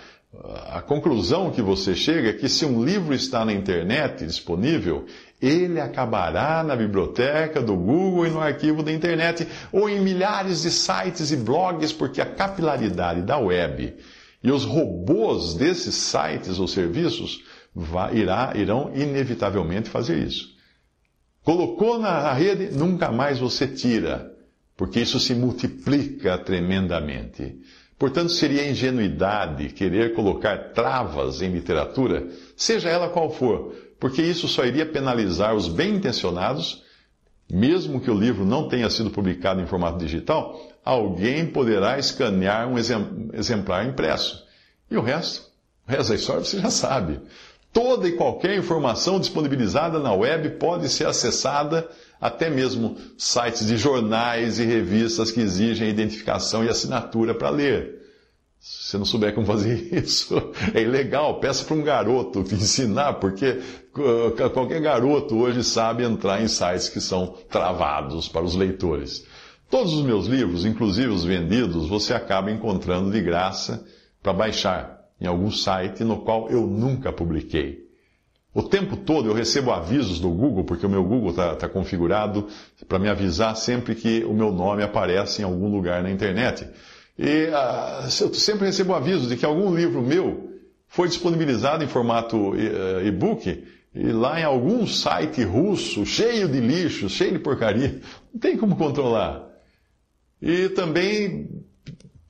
A 0.71 0.81
conclusão 0.83 1.51
que 1.51 1.63
você 1.63 1.97
chega 1.97 2.29
é 2.29 2.33
que 2.33 2.49
se 2.49 2.65
um 2.65 2.85
livro 2.85 3.13
está 3.13 3.45
na 3.45 3.53
internet 3.53 4.25
disponível, 4.25 5.05
ele 5.43 5.81
acabará 5.81 6.63
na 6.63 6.77
biblioteca 6.77 7.61
do 7.61 7.75
Google 7.75 8.29
e 8.29 8.31
no 8.31 8.41
arquivo 8.41 8.85
da 8.85 8.93
internet, 8.93 9.49
ou 9.73 9.89
em 9.89 9.99
milhares 9.99 10.63
de 10.63 10.71
sites 10.71 11.33
e 11.33 11.37
blogs, 11.37 11.93
porque 11.93 12.21
a 12.21 12.27
capilaridade 12.27 13.23
da 13.23 13.37
web 13.37 13.97
e 14.43 14.51
os 14.51 14.65
robôs 14.65 15.55
desses 15.55 15.95
sites 15.95 16.59
ou 16.59 16.69
serviços 16.69 17.43
irá, 18.13 18.53
irão 18.55 18.93
inevitavelmente 18.95 19.89
fazer 19.89 20.19
isso. 20.19 20.57
Colocou 21.43 21.99
na 21.99 22.33
rede, 22.33 22.77
nunca 22.77 23.11
mais 23.11 23.39
você 23.39 23.67
tira, 23.67 24.33
porque 24.77 25.01
isso 25.01 25.19
se 25.19 25.35
multiplica 25.35 26.39
tremendamente. 26.39 27.59
Portanto, 27.99 28.31
seria 28.31 28.71
ingenuidade 28.71 29.71
querer 29.71 30.15
colocar 30.15 30.73
travas 30.73 31.43
em 31.43 31.51
literatura, 31.51 32.29
seja 32.57 32.89
ela 32.89 33.09
qual 33.09 33.31
for, 33.31 33.75
porque 33.99 34.23
isso 34.23 34.47
só 34.47 34.65
iria 34.65 34.87
penalizar 34.87 35.55
os 35.57 35.67
bem-intencionados, 35.67 36.85
mesmo 37.51 38.01
que 38.01 38.11
o 38.11 38.19
livro 38.19 38.45
não 38.45 38.69
tenha 38.69 38.91
sido 38.91 39.11
publicado 39.11 39.61
em 39.61 39.67
formato 39.67 39.99
digital, 39.99 40.61
alguém 40.85 41.47
poderá 41.47 41.99
escanear 41.99 42.69
um 42.69 42.77
exemplar 42.79 43.87
impresso. 43.87 44.45
E 44.91 44.97
o 44.97 45.03
resto? 45.03 45.49
O 45.87 45.91
resto 45.91 46.11
da 46.11 46.15
história 46.15 46.45
você 46.45 46.61
já 46.61 46.71
sabe. 46.71 47.21
Toda 47.73 48.09
e 48.09 48.13
qualquer 48.13 48.57
informação 48.57 49.21
disponibilizada 49.21 49.99
na 49.99 50.13
web 50.13 50.51
pode 50.59 50.89
ser 50.89 51.07
acessada, 51.07 51.89
até 52.21 52.51
mesmo 52.51 52.97
sites 53.17 53.67
de 53.67 53.77
jornais 53.77 54.59
e 54.59 54.65
revistas 54.65 55.31
que 55.31 55.41
exigem 55.41 55.89
identificação 55.89 56.65
e 56.65 56.69
assinatura 56.69 57.35
para 57.35 57.51
ler. 57.51 57.98
Se 58.61 58.91
você 58.91 58.99
não 58.99 59.05
souber 59.05 59.35
como 59.35 59.47
fazer 59.47 59.89
isso, 59.95 60.35
é 60.75 60.83
ilegal. 60.83 61.39
Peça 61.41 61.65
para 61.65 61.77
um 61.77 61.83
garoto 61.83 62.43
te 62.43 62.55
ensinar, 62.57 63.15
porque 63.15 63.61
uh, 63.97 64.51
qualquer 64.51 64.81
garoto 64.81 65.37
hoje 65.37 65.63
sabe 65.63 66.05
entrar 66.05 66.43
em 66.43 66.49
sites 66.49 66.89
que 66.89 67.01
são 67.01 67.35
travados 67.49 68.29
para 68.29 68.45
os 68.45 68.55
leitores. 68.55 69.25
Todos 69.71 69.93
os 69.93 70.03
meus 70.03 70.27
livros, 70.27 70.65
inclusive 70.65 71.09
os 71.09 71.25
vendidos, 71.25 71.89
você 71.89 72.15
acaba 72.15 72.51
encontrando 72.51 73.11
de 73.11 73.21
graça 73.21 73.85
para 74.23 74.33
baixar 74.33 74.99
em 75.21 75.27
algum 75.27 75.51
site 75.51 76.05
no 76.05 76.23
qual 76.23 76.49
eu 76.49 76.67
nunca 76.67 77.13
publiquei. 77.13 77.87
O 78.55 78.63
tempo 78.63 78.97
todo 78.97 79.29
eu 79.29 79.35
recebo 79.35 79.71
avisos 79.71 80.19
do 80.19 80.31
Google, 80.31 80.65
porque 80.65 80.87
o 80.87 80.89
meu 80.89 81.05
Google 81.05 81.31
está 81.31 81.55
tá 81.55 81.69
configurado 81.69 82.49
para 82.89 82.99
me 82.99 83.09
avisar 83.09 83.55
sempre 83.57 83.95
que 83.95 84.25
o 84.25 84.33
meu 84.33 84.51
nome 84.51 84.83
aparece 84.83 85.43
em 85.43 85.45
algum 85.45 85.71
lugar 85.71 86.03
na 86.03 86.11
internet. 86.11 86.67
E 87.19 87.47
uh, 87.47 88.05
eu 88.23 88.35
sempre 88.35 88.67
recebo 88.67 88.95
avisos 88.95 89.29
de 89.29 89.37
que 89.37 89.45
algum 89.45 89.75
livro 89.75 90.01
meu 90.01 90.53
foi 90.87 91.09
disponibilizado 91.09 91.83
em 91.83 91.89
formato 91.89 92.51
uh, 92.51 93.05
e-book 93.05 93.65
e 93.95 94.13
lá 94.13 94.41
em 94.41 94.45
algum 94.45 94.87
site 94.87 95.43
russo, 95.43 96.07
cheio 96.07 96.49
de 96.49 96.61
lixo, 96.61 97.09
cheio 97.09 97.33
de 97.33 97.39
porcaria. 97.41 98.01
Não 98.33 98.39
tem 98.39 98.57
como 98.57 98.77
controlar. 98.77 99.49
E 100.41 100.69
também 100.69 101.65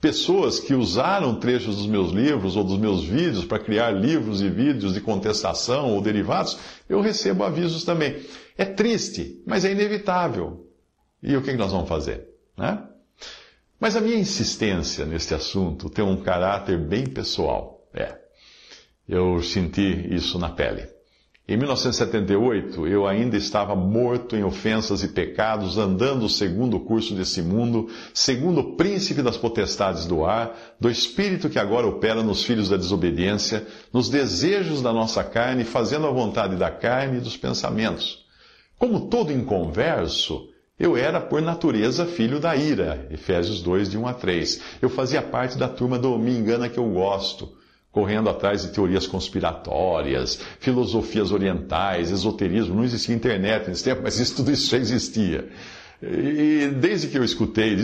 pessoas 0.01 0.59
que 0.59 0.73
usaram 0.73 1.39
trechos 1.39 1.75
dos 1.75 1.85
meus 1.85 2.11
livros 2.11 2.55
ou 2.55 2.63
dos 2.63 2.79
meus 2.79 3.03
vídeos 3.03 3.45
para 3.45 3.59
criar 3.59 3.91
livros 3.91 4.41
e 4.41 4.49
vídeos 4.49 4.93
de 4.93 5.01
contestação 5.01 5.93
ou 5.93 6.01
derivados, 6.01 6.57
eu 6.87 7.01
recebo 7.01 7.43
avisos 7.43 7.83
também. 7.83 8.15
É 8.57 8.65
triste, 8.65 9.43
mas 9.45 9.65
é 9.65 9.71
inevitável. 9.71 10.65
E 11.21 11.35
o 11.35 11.41
que 11.41 11.53
nós 11.53 11.71
vamos 11.71 11.89
fazer? 11.89 12.27
Né? 12.57 12.81
Mas 13.79 13.95
a 13.95 14.01
minha 14.01 14.17
insistência 14.17 15.05
neste 15.05 15.33
assunto 15.33 15.89
tem 15.89 16.03
um 16.03 16.17
caráter 16.17 16.77
bem 16.77 17.05
pessoal. 17.05 17.87
É. 17.93 18.17
Eu 19.07 19.41
senti 19.41 20.13
isso 20.13 20.37
na 20.37 20.49
pele. 20.49 20.87
Em 21.47 21.57
1978, 21.57 22.85
eu 22.85 23.07
ainda 23.07 23.35
estava 23.35 23.75
morto 23.75 24.35
em 24.35 24.43
ofensas 24.43 25.01
e 25.01 25.07
pecados, 25.07 25.79
andando 25.79 26.29
segundo 26.29 26.77
o 26.77 26.81
curso 26.81 27.15
desse 27.15 27.41
mundo, 27.41 27.89
segundo 28.13 28.59
o 28.59 28.75
príncipe 28.75 29.23
das 29.23 29.35
potestades 29.35 30.05
do 30.05 30.23
ar, 30.23 30.55
do 30.79 30.91
espírito 30.91 31.49
que 31.49 31.57
agora 31.57 31.87
opera 31.87 32.21
nos 32.21 32.43
filhos 32.43 32.69
da 32.69 32.77
desobediência, 32.77 33.65
nos 33.91 34.09
desejos 34.09 34.83
da 34.83 34.93
nossa 34.93 35.23
carne, 35.23 35.63
fazendo 35.63 36.05
a 36.05 36.11
vontade 36.11 36.55
da 36.55 36.69
carne 36.69 37.17
e 37.17 37.21
dos 37.21 37.35
pensamentos. 37.35 38.23
Como 38.77 39.09
todo 39.09 39.33
inconverso, 39.33 40.48
eu 40.79 40.95
era 40.95 41.19
por 41.19 41.41
natureza 41.41 42.05
filho 42.05 42.39
da 42.39 42.55
ira. 42.55 43.07
Efésios 43.11 43.61
2, 43.61 43.89
de 43.89 43.97
1 43.97 44.07
a 44.07 44.13
3. 44.13 44.61
Eu 44.81 44.89
fazia 44.89 45.21
parte 45.21 45.57
da 45.57 45.67
turma 45.67 45.99
do 45.99 46.17
me 46.17 46.31
engana 46.31 46.69
que 46.69 46.77
eu 46.79 46.89
gosto 46.89 47.57
correndo 47.91 48.29
atrás 48.29 48.61
de 48.61 48.69
teorias 48.69 49.07
conspiratórias, 49.07 50.39
filosofias 50.59 51.31
orientais, 51.31 52.11
esoterismo. 52.11 52.75
Não 52.75 52.83
existia 52.83 53.15
internet 53.15 53.67
nesse 53.67 53.83
tempo, 53.83 54.01
mas 54.03 54.19
isso, 54.19 54.37
tudo 54.37 54.51
isso 54.51 54.69
já 54.69 54.77
existia. 54.77 55.49
E 56.01 56.67
desde 56.79 57.07
que 57.07 57.17
eu 57.17 57.23
escutei, 57.25 57.75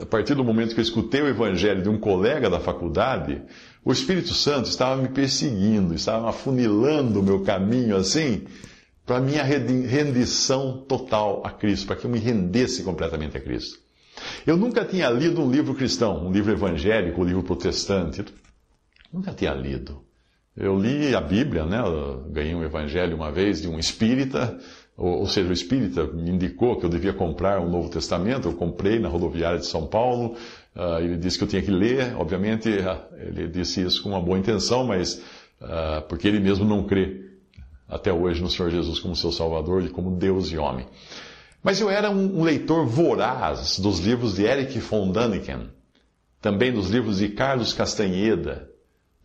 a 0.00 0.06
partir 0.06 0.34
do 0.34 0.44
momento 0.44 0.74
que 0.74 0.80
eu 0.80 0.84
escutei 0.84 1.20
o 1.20 1.28
evangelho 1.28 1.82
de 1.82 1.88
um 1.88 1.98
colega 1.98 2.48
da 2.48 2.60
faculdade, 2.60 3.42
o 3.84 3.92
Espírito 3.92 4.32
Santo 4.32 4.68
estava 4.70 5.00
me 5.00 5.08
perseguindo, 5.08 5.94
estava 5.94 6.30
afunilando 6.30 7.20
o 7.20 7.22
meu 7.22 7.40
caminho 7.40 7.96
assim, 7.96 8.42
para 9.06 9.20
minha 9.20 9.44
rendição 9.44 10.84
total 10.88 11.40
a 11.44 11.50
Cristo, 11.50 11.86
para 11.86 11.94
que 11.94 12.04
eu 12.04 12.10
me 12.10 12.18
rendesse 12.18 12.82
completamente 12.82 13.36
a 13.36 13.40
Cristo. 13.40 13.78
Eu 14.44 14.56
nunca 14.56 14.84
tinha 14.84 15.08
lido 15.08 15.40
um 15.40 15.50
livro 15.50 15.74
cristão, 15.74 16.26
um 16.26 16.32
livro 16.32 16.52
evangélico, 16.52 17.20
um 17.20 17.24
livro 17.24 17.44
protestante. 17.44 18.24
Nunca 19.12 19.32
tinha 19.32 19.54
lido. 19.54 20.02
Eu 20.56 20.76
li 20.76 21.14
a 21.14 21.20
Bíblia, 21.20 21.64
né? 21.64 21.78
Eu 21.78 22.24
ganhei 22.30 22.54
um 22.54 22.64
evangelho 22.64 23.14
uma 23.14 23.30
vez 23.30 23.62
de 23.62 23.68
um 23.68 23.78
espírita, 23.78 24.58
ou, 24.96 25.20
ou, 25.20 25.26
seja, 25.26 25.50
o 25.50 25.52
espírita 25.52 26.04
me 26.06 26.30
indicou 26.30 26.76
que 26.76 26.86
eu 26.86 26.90
devia 26.90 27.12
comprar 27.12 27.60
um 27.60 27.70
Novo 27.70 27.90
Testamento. 27.90 28.48
Eu 28.48 28.54
comprei 28.54 28.98
na 28.98 29.08
rodoviária 29.08 29.58
de 29.58 29.66
São 29.66 29.86
Paulo. 29.86 30.34
Uh, 30.74 30.98
ele 31.00 31.16
disse 31.18 31.38
que 31.38 31.44
eu 31.44 31.48
tinha 31.48 31.62
que 31.62 31.70
ler. 31.70 32.16
Obviamente, 32.16 32.70
uh, 32.70 33.14
ele 33.20 33.46
disse 33.46 33.82
isso 33.82 34.02
com 34.02 34.08
uma 34.08 34.20
boa 34.20 34.38
intenção, 34.38 34.84
mas 34.84 35.22
uh, 35.60 36.02
porque 36.08 36.26
ele 36.26 36.40
mesmo 36.40 36.64
não 36.64 36.84
crê 36.84 37.26
até 37.88 38.12
hoje 38.12 38.42
no 38.42 38.50
Senhor 38.50 38.70
Jesus 38.70 38.98
como 38.98 39.16
seu 39.16 39.32
Salvador 39.32 39.84
e 39.84 39.88
como 39.88 40.16
Deus 40.16 40.50
e 40.50 40.58
homem. 40.58 40.86
Mas 41.62 41.80
eu 41.80 41.90
era 41.90 42.10
um, 42.10 42.42
leitor 42.42 42.86
voraz 42.86 43.78
dos 43.78 43.98
livros 43.98 44.36
de 44.36 44.44
Eric 44.44 44.78
von 44.78 45.10
Daniken, 45.10 45.68
também 46.40 46.72
dos 46.72 46.88
livros 46.90 47.18
de 47.18 47.28
Carlos 47.30 47.72
Castanheda 47.72 48.70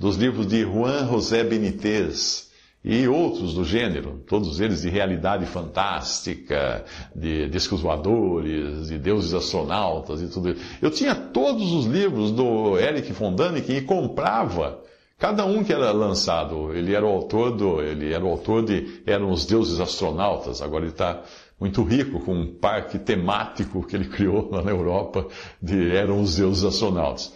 dos 0.02 0.16
livros 0.16 0.48
de 0.48 0.64
Juan 0.64 1.08
José 1.08 1.44
Benitez 1.44 2.50
e 2.84 3.08
outros 3.08 3.54
do 3.54 3.64
gênero, 3.64 4.24
todos 4.28 4.60
eles 4.60 4.82
de 4.82 4.90
realidade 4.90 5.46
fantástica, 5.46 6.84
de 7.16 7.48
discos 7.48 7.82
voadores, 7.82 8.88
de 8.88 8.98
deuses 8.98 9.36
astronautas 9.36 10.24
e 10.24 10.28
tudo 10.28 10.50
isso. 10.50 10.62
Eu 10.82 10.90
tinha 10.90 11.14
todos 11.14 11.72
os 11.72 11.86
livros 11.86 12.32
do 12.32 12.80
Eric 12.80 13.14
von 13.14 13.36
Däniken 13.36 13.78
e 13.78 13.82
comprava 13.82 14.82
cada 15.22 15.46
um 15.46 15.64
que 15.64 15.72
era 15.72 15.92
lançado. 15.92 16.74
Ele 16.74 16.96
era 16.96 17.06
o 17.06 17.10
autor 17.10 17.56
do, 17.56 17.80
ele 17.80 18.12
era 18.12 18.26
o 18.26 18.28
autor 18.28 18.66
de 18.66 19.04
eram 19.06 19.30
os 19.30 19.46
deuses 19.46 19.80
astronautas. 19.80 20.64
Agora 20.64 20.84
ele 20.84 20.92
está 20.92 21.22
muito 21.60 21.84
rico 21.84 22.20
com 22.22 22.34
um 22.34 22.56
parque 22.56 22.98
temático 22.98 23.86
que 23.86 23.96
ele 23.96 24.10
criou 24.10 24.50
lá 24.52 24.64
na 24.64 24.72
Europa 24.72 25.28
de 25.62 25.96
eram 25.96 26.20
os 26.20 26.38
deuses 26.38 26.64
astronautas. 26.64 27.28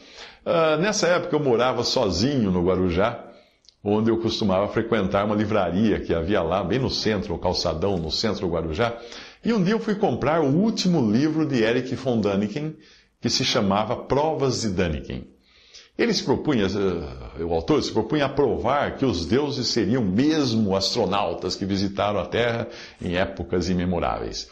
Uh, 0.44 0.82
nessa 0.82 1.08
época 1.08 1.36
eu 1.36 1.40
morava 1.40 1.84
sozinho 1.84 2.50
no 2.50 2.66
Guarujá, 2.66 3.24
onde 3.84 4.10
eu 4.10 4.18
costumava 4.18 4.68
frequentar 4.68 5.24
uma 5.24 5.36
livraria 5.36 6.00
que 6.00 6.12
havia 6.12 6.42
lá, 6.42 6.64
bem 6.64 6.80
no 6.80 6.90
centro, 6.90 7.34
no 7.34 7.40
calçadão, 7.40 7.98
no 7.98 8.10
centro 8.10 8.48
do 8.48 8.54
Guarujá. 8.54 8.98
E 9.44 9.54
um 9.54 9.64
dia 9.64 9.74
eu 9.74 9.80
fui 9.80 9.94
comprar 9.94 10.42
o 10.42 10.48
último 10.48 11.12
livro 11.12 11.46
de 11.46 11.62
Eric 11.62 11.94
von 11.94 12.20
Däniken, 12.20 12.76
que 13.22 13.30
se 13.30 13.46
chamava 13.46 13.96
Provas 13.96 14.62
de 14.62 14.70
Däniken. 14.70 15.35
Ele 15.98 16.14
se 16.14 16.24
propunha, 16.24 16.66
eh, 16.66 17.44
o 17.44 17.54
autor 17.54 17.82
se 17.82 17.92
propunha 17.92 18.26
a 18.26 18.30
provar 18.30 18.98
que 18.98 19.06
os 19.06 19.26
deuses 19.26 19.68
seriam 19.68 20.04
mesmo 20.04 20.76
astronautas 20.76 21.56
que 21.56 21.66
visitaram 21.66 22.20
a 22.20 22.26
Terra 22.26 22.68
em 23.02 23.16
épocas 23.16 23.70
imemoráveis. 23.70 24.50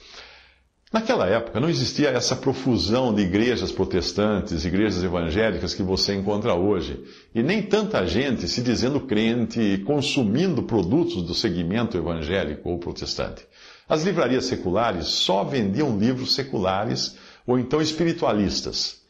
Naquela 0.93 1.27
época 1.27 1.59
não 1.59 1.69
existia 1.69 2.09
essa 2.09 2.35
profusão 2.35 3.13
de 3.13 3.23
igrejas 3.23 3.71
protestantes, 3.71 4.63
igrejas 4.63 5.03
evangélicas 5.03 5.73
que 5.73 5.81
você 5.81 6.13
encontra 6.13 6.53
hoje, 6.53 7.03
e 7.33 7.41
nem 7.41 7.63
tanta 7.63 8.05
gente 8.05 8.47
se 8.47 8.61
dizendo 8.61 9.01
crente 9.01 9.59
e 9.59 9.79
consumindo 9.79 10.63
produtos 10.63 11.23
do 11.23 11.33
segmento 11.33 11.97
evangélico 11.97 12.69
ou 12.69 12.77
protestante. 12.77 13.45
As 13.89 14.03
livrarias 14.03 14.45
seculares 14.45 15.07
só 15.07 15.43
vendiam 15.43 15.97
livros 15.97 16.35
seculares 16.35 17.17
ou 17.45 17.59
então 17.59 17.81
espiritualistas. 17.81 19.02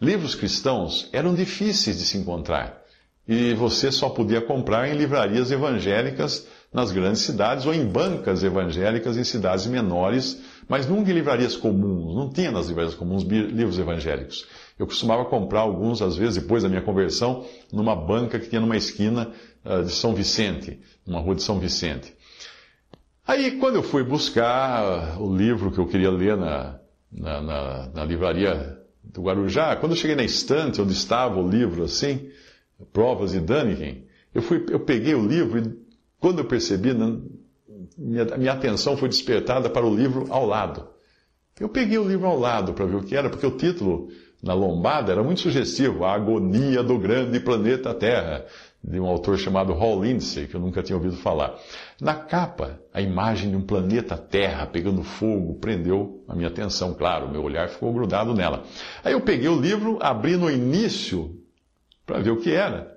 Livros 0.00 0.34
cristãos 0.34 1.08
eram 1.12 1.34
difíceis 1.34 1.98
de 1.98 2.04
se 2.04 2.18
encontrar 2.18 2.78
e 3.28 3.52
você 3.52 3.92
só 3.92 4.08
podia 4.08 4.40
comprar 4.40 4.88
em 4.88 4.96
livrarias 4.96 5.50
evangélicas 5.50 6.46
nas 6.72 6.90
grandes 6.90 7.20
cidades 7.20 7.66
ou 7.66 7.74
em 7.74 7.84
bancas 7.84 8.42
evangélicas 8.42 9.18
em 9.18 9.24
cidades 9.24 9.66
menores, 9.66 10.40
mas 10.66 10.86
nunca 10.86 11.10
em 11.10 11.14
livrarias 11.14 11.54
comuns. 11.54 12.16
Não 12.16 12.30
tinha 12.30 12.50
nas 12.50 12.68
livrarias 12.68 12.94
comuns 12.94 13.22
livros 13.24 13.78
evangélicos. 13.78 14.46
Eu 14.78 14.86
costumava 14.86 15.26
comprar 15.26 15.60
alguns, 15.60 16.00
às 16.00 16.16
vezes, 16.16 16.42
depois 16.42 16.62
da 16.62 16.70
minha 16.70 16.80
conversão, 16.80 17.44
numa 17.70 17.94
banca 17.94 18.38
que 18.38 18.48
tinha 18.48 18.60
numa 18.60 18.76
esquina 18.76 19.30
uh, 19.64 19.82
de 19.84 19.92
São 19.92 20.14
Vicente, 20.14 20.80
numa 21.06 21.20
rua 21.20 21.34
de 21.34 21.42
São 21.42 21.58
Vicente. 21.58 22.14
Aí, 23.26 23.58
quando 23.58 23.74
eu 23.74 23.82
fui 23.82 24.02
buscar 24.02 25.20
o 25.20 25.34
livro 25.34 25.70
que 25.70 25.78
eu 25.78 25.86
queria 25.86 26.10
ler 26.10 26.36
na, 26.36 26.78
na, 27.12 27.42
na, 27.42 27.88
na 27.88 28.04
livraria 28.04 28.77
do 29.12 29.22
Guarujá, 29.22 29.76
quando 29.76 29.92
eu 29.92 29.96
cheguei 29.96 30.16
na 30.16 30.24
estante 30.24 30.80
onde 30.80 30.92
estava 30.92 31.40
o 31.40 31.48
livro 31.48 31.84
assim, 31.84 32.30
Provas 32.92 33.32
de 33.32 33.40
Daniken, 33.40 34.04
eu, 34.34 34.42
fui, 34.42 34.64
eu 34.70 34.80
peguei 34.80 35.14
o 35.14 35.26
livro 35.26 35.58
e 35.58 35.88
quando 36.20 36.40
eu 36.40 36.44
percebi, 36.44 36.92
minha, 37.96 38.24
minha 38.36 38.52
atenção 38.52 38.96
foi 38.96 39.08
despertada 39.08 39.70
para 39.70 39.86
o 39.86 39.94
livro 39.94 40.26
ao 40.30 40.46
lado. 40.46 40.86
Eu 41.58 41.68
peguei 41.68 41.98
o 41.98 42.06
livro 42.06 42.26
ao 42.26 42.38
lado 42.38 42.72
para 42.72 42.84
ver 42.84 42.96
o 42.96 43.02
que 43.02 43.16
era, 43.16 43.28
porque 43.28 43.46
o 43.46 43.56
título 43.56 44.08
na 44.42 44.54
lombada 44.54 45.10
era 45.10 45.22
muito 45.22 45.40
sugestivo, 45.40 46.04
A 46.04 46.14
Agonia 46.14 46.82
do 46.82 46.96
Grande 46.98 47.40
Planeta 47.40 47.92
Terra, 47.92 48.46
de 48.88 48.98
um 48.98 49.06
autor 49.06 49.38
chamado 49.38 49.74
Hall 49.74 50.02
Lindsey, 50.02 50.46
que 50.46 50.54
eu 50.54 50.60
nunca 50.60 50.82
tinha 50.82 50.96
ouvido 50.96 51.16
falar. 51.16 51.54
Na 52.00 52.14
capa, 52.14 52.80
a 52.92 53.02
imagem 53.02 53.50
de 53.50 53.56
um 53.56 53.60
planeta 53.60 54.16
Terra 54.16 54.66
pegando 54.66 55.02
fogo 55.02 55.58
prendeu 55.58 56.24
a 56.26 56.34
minha 56.34 56.48
atenção, 56.48 56.94
claro, 56.94 57.30
meu 57.30 57.42
olhar 57.42 57.68
ficou 57.68 57.92
grudado 57.92 58.34
nela. 58.34 58.64
Aí 59.04 59.12
eu 59.12 59.20
peguei 59.20 59.48
o 59.48 59.60
livro, 59.60 59.98
abri 60.00 60.36
no 60.36 60.50
início 60.50 61.38
para 62.06 62.20
ver 62.20 62.30
o 62.30 62.38
que 62.38 62.50
era. 62.50 62.96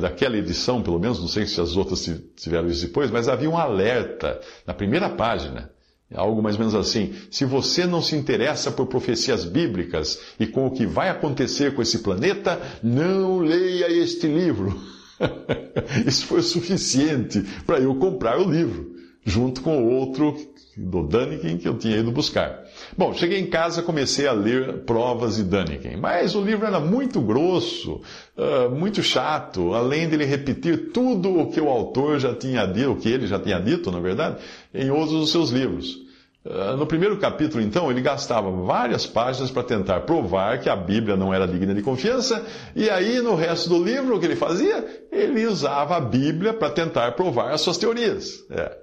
Daquela 0.00 0.38
edição, 0.38 0.80
pelo 0.80 0.98
menos, 0.98 1.20
não 1.20 1.28
sei 1.28 1.46
se 1.46 1.60
as 1.60 1.76
outras 1.76 2.08
tiveram 2.36 2.68
isso 2.68 2.86
depois, 2.86 3.10
mas 3.10 3.28
havia 3.28 3.50
um 3.50 3.58
alerta 3.58 4.40
na 4.66 4.72
primeira 4.72 5.10
página. 5.10 5.70
Algo 6.14 6.40
mais 6.40 6.54
ou 6.54 6.60
menos 6.60 6.74
assim: 6.74 7.12
se 7.30 7.44
você 7.44 7.86
não 7.86 8.00
se 8.00 8.14
interessa 8.14 8.70
por 8.70 8.86
profecias 8.86 9.44
bíblicas 9.44 10.20
e 10.38 10.46
com 10.46 10.66
o 10.66 10.70
que 10.70 10.86
vai 10.86 11.10
acontecer 11.10 11.74
com 11.74 11.82
esse 11.82 11.98
planeta, 11.98 12.58
não 12.82 13.40
leia 13.40 13.90
este 13.90 14.26
livro. 14.26 14.80
Isso 16.06 16.26
foi 16.26 16.40
o 16.40 16.42
suficiente 16.42 17.42
para 17.66 17.78
eu 17.78 17.94
comprar 17.96 18.38
o 18.38 18.50
livro, 18.50 18.94
junto 19.24 19.60
com 19.60 19.86
outro 19.86 20.36
do 20.76 21.06
Daniken 21.06 21.56
que 21.56 21.68
eu 21.68 21.78
tinha 21.78 21.98
ido 21.98 22.10
buscar. 22.10 22.64
Bom, 22.96 23.14
cheguei 23.14 23.38
em 23.38 23.46
casa, 23.46 23.82
comecei 23.82 24.26
a 24.26 24.32
ler 24.32 24.78
Provas 24.78 25.36
de 25.36 25.44
Daniken, 25.44 25.96
mas 25.96 26.34
o 26.34 26.42
livro 26.42 26.66
era 26.66 26.80
muito 26.80 27.20
grosso, 27.20 28.00
uh, 28.36 28.70
muito 28.70 29.02
chato, 29.02 29.72
além 29.72 30.08
de 30.08 30.14
ele 30.14 30.24
repetir 30.24 30.90
tudo 30.92 31.38
o 31.38 31.50
que 31.50 31.60
o 31.60 31.68
autor 31.68 32.18
já 32.18 32.34
tinha 32.34 32.66
dito, 32.66 32.90
o 32.90 32.96
que 32.96 33.08
ele 33.08 33.26
já 33.26 33.38
tinha 33.38 33.60
dito, 33.60 33.90
na 33.90 34.00
verdade, 34.00 34.38
em 34.74 34.90
outros 34.90 35.20
dos 35.20 35.30
seus 35.30 35.50
livros. 35.50 36.03
Uh, 36.44 36.76
no 36.76 36.86
primeiro 36.86 37.16
capítulo, 37.16 37.62
então, 37.62 37.90
ele 37.90 38.02
gastava 38.02 38.50
várias 38.50 39.06
páginas 39.06 39.50
para 39.50 39.62
tentar 39.62 40.00
provar 40.00 40.60
que 40.60 40.68
a 40.68 40.76
Bíblia 40.76 41.16
não 41.16 41.32
era 41.32 41.48
digna 41.48 41.74
de 41.74 41.80
confiança, 41.80 42.44
e 42.76 42.90
aí 42.90 43.18
no 43.20 43.34
resto 43.34 43.70
do 43.70 43.82
livro, 43.82 44.14
o 44.14 44.20
que 44.20 44.26
ele 44.26 44.36
fazia? 44.36 45.06
Ele 45.10 45.46
usava 45.46 45.96
a 45.96 46.00
Bíblia 46.00 46.52
para 46.52 46.68
tentar 46.68 47.12
provar 47.12 47.52
as 47.52 47.62
suas 47.62 47.78
teorias. 47.78 48.44
É. 48.50 48.76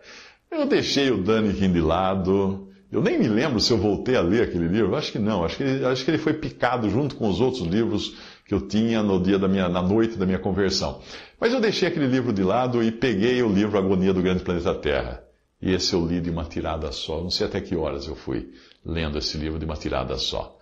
Eu 0.51 0.65
deixei 0.65 1.11
o 1.11 1.23
Daniken 1.23 1.71
de 1.71 1.79
lado. 1.79 2.67
Eu 2.91 3.01
nem 3.01 3.17
me 3.17 3.27
lembro 3.27 3.59
se 3.59 3.71
eu 3.71 3.77
voltei 3.77 4.15
a 4.15 4.21
ler 4.21 4.41
aquele 4.41 4.67
livro. 4.67 4.95
Acho 4.95 5.11
que 5.11 5.19
não. 5.19 5.45
Acho 5.45 5.57
que, 5.57 5.63
ele, 5.63 5.85
acho 5.85 6.03
que 6.03 6.11
ele 6.11 6.17
foi 6.17 6.33
picado 6.33 6.89
junto 6.89 7.15
com 7.15 7.29
os 7.29 7.39
outros 7.39 7.65
livros 7.65 8.17
que 8.45 8.53
eu 8.53 8.67
tinha 8.67 9.01
no 9.01 9.21
dia 9.21 9.39
da 9.39 9.47
minha, 9.47 9.69
na 9.69 9.81
noite 9.81 10.17
da 10.17 10.25
minha 10.25 10.39
conversão. 10.39 10.99
Mas 11.39 11.53
eu 11.53 11.61
deixei 11.61 11.87
aquele 11.87 12.07
livro 12.07 12.33
de 12.33 12.43
lado 12.43 12.83
e 12.83 12.91
peguei 12.91 13.41
o 13.41 13.47
livro 13.47 13.77
Agonia 13.77 14.13
do 14.13 14.21
Grande 14.21 14.43
Planeta 14.43 14.73
Terra. 14.73 15.30
E 15.61 15.71
esse 15.71 15.93
eu 15.93 16.05
li 16.05 16.19
de 16.19 16.29
uma 16.29 16.45
tirada 16.45 16.91
só. 16.91 17.21
Não 17.21 17.29
sei 17.29 17.45
até 17.45 17.61
que 17.61 17.75
horas 17.75 18.07
eu 18.07 18.15
fui 18.15 18.51
lendo 18.83 19.17
esse 19.17 19.37
livro 19.37 19.59
de 19.59 19.65
uma 19.65 19.75
tirada 19.75 20.17
só. 20.17 20.57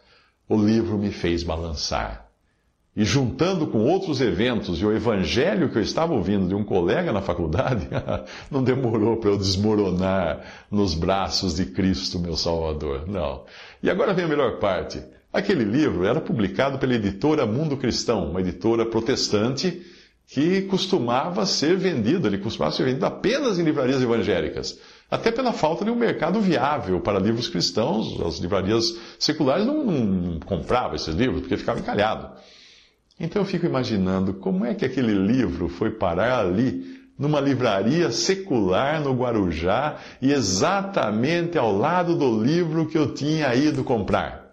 O 0.47 0.57
livro 0.57 0.97
me 0.97 1.11
fez 1.11 1.41
balançar. 1.43 2.27
E 2.95 3.05
juntando 3.05 3.67
com 3.67 3.85
outros 3.85 4.19
eventos 4.19 4.81
e 4.81 4.85
o 4.85 4.91
evangelho 4.91 5.69
que 5.69 5.77
eu 5.77 5.81
estava 5.81 6.13
ouvindo 6.13 6.49
de 6.49 6.55
um 6.55 6.65
colega 6.65 7.13
na 7.13 7.21
faculdade, 7.21 7.87
não 8.51 8.61
demorou 8.61 9.17
para 9.17 9.29
eu 9.29 9.37
desmoronar 9.37 10.43
nos 10.69 10.95
braços 10.95 11.55
de 11.55 11.67
Cristo, 11.67 12.19
meu 12.19 12.35
Salvador. 12.35 13.07
Não. 13.07 13.45
E 13.81 13.89
agora 13.89 14.13
vem 14.13 14.25
a 14.25 14.27
melhor 14.27 14.59
parte. 14.59 15.01
Aquele 15.31 15.63
livro 15.63 16.05
era 16.05 16.19
publicado 16.19 16.79
pela 16.79 16.95
editora 16.95 17.45
Mundo 17.45 17.77
Cristão, 17.77 18.31
uma 18.31 18.41
editora 18.41 18.85
protestante 18.85 19.81
que 20.31 20.61
costumava 20.63 21.43
ser 21.43 21.75
vendido, 21.75 22.27
ele 22.27 22.37
costumava 22.37 22.75
ser 22.75 22.83
vendido 22.83 23.05
apenas 23.05 23.57
em 23.57 23.63
livrarias 23.63 24.01
evangélicas. 24.01 24.79
Até 25.09 25.31
pela 25.31 25.51
falta 25.51 25.83
de 25.83 25.89
um 25.89 25.95
mercado 25.95 26.39
viável 26.39 27.01
para 27.01 27.17
livros 27.17 27.47
cristãos, 27.47 28.21
as 28.21 28.37
livrarias 28.37 28.95
seculares 29.17 29.65
não, 29.65 29.83
não 29.83 30.39
compravam 30.39 30.95
esses 30.95 31.15
livros 31.15 31.41
porque 31.41 31.57
ficava 31.57 31.79
encalhado. 31.79 32.29
Então 33.19 33.41
eu 33.41 33.45
fico 33.45 33.65
imaginando 33.65 34.35
como 34.35 34.65
é 34.65 34.75
que 34.75 34.85
aquele 34.85 35.13
livro 35.13 35.67
foi 35.67 35.89
parar 35.89 36.39
ali, 36.39 36.99
numa 37.17 37.39
livraria 37.39 38.11
secular 38.11 39.01
no 39.01 39.13
Guarujá, 39.13 39.97
e 40.21 40.31
exatamente 40.31 41.57
ao 41.57 41.75
lado 41.75 42.15
do 42.15 42.41
livro 42.41 42.85
que 42.85 42.97
eu 42.97 43.15
tinha 43.15 43.53
ido 43.55 43.83
comprar. 43.83 44.48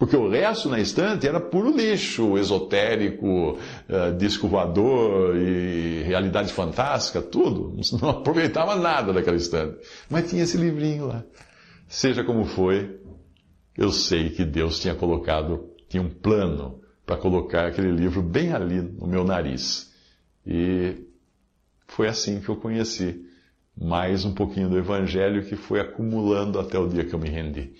Porque 0.00 0.16
o 0.16 0.30
resto 0.30 0.70
na 0.70 0.80
estante 0.80 1.28
era 1.28 1.38
puro 1.38 1.76
lixo, 1.76 2.38
esotérico, 2.38 3.58
uh, 3.86 4.16
disco 4.16 4.48
voador 4.48 5.36
e 5.36 6.02
realidade 6.04 6.50
fantástica, 6.54 7.20
tudo. 7.20 7.76
Não 8.00 8.08
aproveitava 8.08 8.76
nada 8.76 9.12
daquela 9.12 9.36
estante. 9.36 9.76
Mas 10.08 10.30
tinha 10.30 10.42
esse 10.42 10.56
livrinho 10.56 11.06
lá. 11.06 11.22
Seja 11.86 12.24
como 12.24 12.46
foi, 12.46 12.98
eu 13.76 13.92
sei 13.92 14.30
que 14.30 14.42
Deus 14.42 14.80
tinha 14.80 14.94
colocado, 14.94 15.68
tinha 15.86 16.02
um 16.02 16.08
plano 16.08 16.80
para 17.04 17.18
colocar 17.18 17.66
aquele 17.66 17.92
livro 17.92 18.22
bem 18.22 18.54
ali 18.54 18.80
no 18.80 19.06
meu 19.06 19.22
nariz. 19.22 19.92
E 20.46 20.94
foi 21.86 22.08
assim 22.08 22.40
que 22.40 22.48
eu 22.48 22.56
conheci 22.56 23.22
mais 23.78 24.24
um 24.24 24.32
pouquinho 24.32 24.70
do 24.70 24.78
Evangelho 24.78 25.44
que 25.44 25.56
foi 25.56 25.78
acumulando 25.78 26.58
até 26.58 26.78
o 26.78 26.88
dia 26.88 27.04
que 27.04 27.14
eu 27.14 27.18
me 27.18 27.28
rendi. 27.28 27.74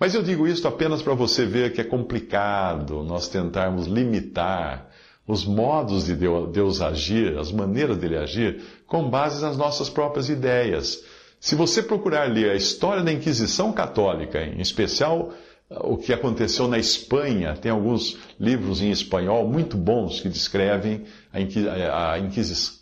Mas 0.00 0.14
eu 0.14 0.22
digo 0.22 0.48
isso 0.48 0.66
apenas 0.66 1.02
para 1.02 1.12
você 1.12 1.44
ver 1.44 1.74
que 1.74 1.80
é 1.80 1.84
complicado 1.84 3.02
nós 3.02 3.28
tentarmos 3.28 3.86
limitar 3.86 4.88
os 5.28 5.44
modos 5.44 6.06
de 6.06 6.16
Deus 6.16 6.80
agir, 6.80 7.38
as 7.38 7.52
maneiras 7.52 7.98
dele 7.98 8.16
agir, 8.16 8.62
com 8.86 9.08
base 9.08 9.42
nas 9.42 9.56
nossas 9.56 9.90
próprias 9.90 10.30
ideias. 10.30 11.04
Se 11.38 11.54
você 11.54 11.82
procurar 11.82 12.28
ler 12.28 12.50
a 12.50 12.56
história 12.56 13.02
da 13.02 13.12
Inquisição 13.12 13.72
Católica, 13.72 14.42
em 14.42 14.60
especial 14.60 15.32
o 15.70 15.96
que 15.96 16.12
aconteceu 16.12 16.66
na 16.66 16.78
Espanha. 16.78 17.54
Tem 17.54 17.70
alguns 17.70 18.18
livros 18.38 18.82
em 18.82 18.90
espanhol 18.90 19.46
muito 19.48 19.76
bons 19.76 20.20
que 20.20 20.28
descrevem 20.28 21.04
a, 21.32 21.40
Inquis 21.40 21.66
a, 21.66 22.18
Inquis 22.18 22.80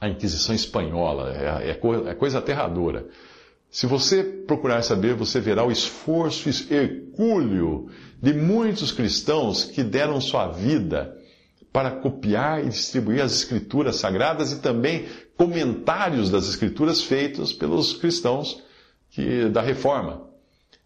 a 0.00 0.08
Inquisição 0.08 0.54
Espanhola. 0.54 1.32
É, 1.32 1.70
é, 1.70 2.10
é, 2.10 2.14
coisa 2.14 2.38
aterradora. 2.38 3.06
Se 3.76 3.86
você 3.86 4.24
procurar 4.24 4.80
saber, 4.80 5.12
você 5.12 5.38
verá 5.38 5.62
o 5.62 5.70
esforço 5.70 6.48
hercúleo 6.72 7.90
de 8.22 8.32
muitos 8.32 8.90
cristãos 8.90 9.64
que 9.64 9.84
deram 9.84 10.18
sua 10.18 10.48
vida 10.48 11.14
para 11.70 11.90
copiar 11.90 12.64
e 12.64 12.70
distribuir 12.70 13.20
as 13.20 13.32
escrituras 13.32 13.96
sagradas 13.96 14.50
e 14.50 14.60
também 14.60 15.04
comentários 15.36 16.30
das 16.30 16.48
escrituras 16.48 17.02
feitos 17.02 17.52
pelos 17.52 17.92
cristãos 17.92 18.62
que, 19.10 19.50
da 19.50 19.60
reforma. 19.60 20.26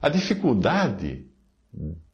A 0.03 0.09
dificuldade 0.09 1.26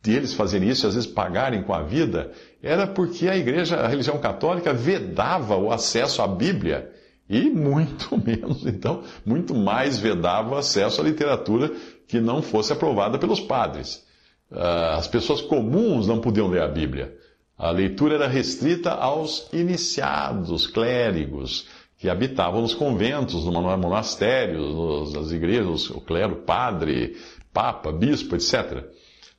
de 0.02 0.12
eles 0.12 0.34
fazerem 0.34 0.68
isso 0.68 0.86
às 0.86 0.94
vezes 0.94 1.08
pagarem 1.08 1.62
com 1.62 1.72
a 1.72 1.84
vida, 1.84 2.32
era 2.62 2.86
porque 2.86 3.30
a 3.30 3.34
igreja, 3.34 3.76
a 3.76 3.88
religião 3.88 4.18
católica 4.18 4.74
vedava 4.74 5.56
o 5.56 5.72
acesso 5.72 6.20
à 6.20 6.28
Bíblia 6.28 6.92
e 7.28 7.50
muito 7.50 8.16
menos, 8.24 8.64
então, 8.66 9.02
muito 9.24 9.54
mais 9.54 9.98
vedava 9.98 10.54
o 10.54 10.56
acesso 10.56 11.00
à 11.00 11.04
literatura 11.04 11.72
que 12.06 12.20
não 12.20 12.40
fosse 12.40 12.72
aprovada 12.72 13.18
pelos 13.18 13.40
padres. 13.40 14.04
Ah, 14.50 14.96
as 14.96 15.08
pessoas 15.08 15.40
comuns 15.40 16.06
não 16.06 16.20
podiam 16.20 16.48
ler 16.48 16.62
a 16.62 16.68
Bíblia. 16.68 17.16
A 17.58 17.70
leitura 17.70 18.14
era 18.14 18.28
restrita 18.28 18.90
aos 18.92 19.48
iniciados, 19.52 20.66
clérigos, 20.66 21.66
que 21.98 22.08
habitavam 22.08 22.60
nos 22.60 22.74
conventos, 22.74 23.46
nos 23.46 23.54
monastérios, 23.54 25.12
nas 25.14 25.32
igrejas, 25.32 25.88
o 25.88 26.00
clero, 26.00 26.36
padre, 26.36 27.16
papa, 27.52 27.90
bispo, 27.90 28.36
etc. 28.36 28.84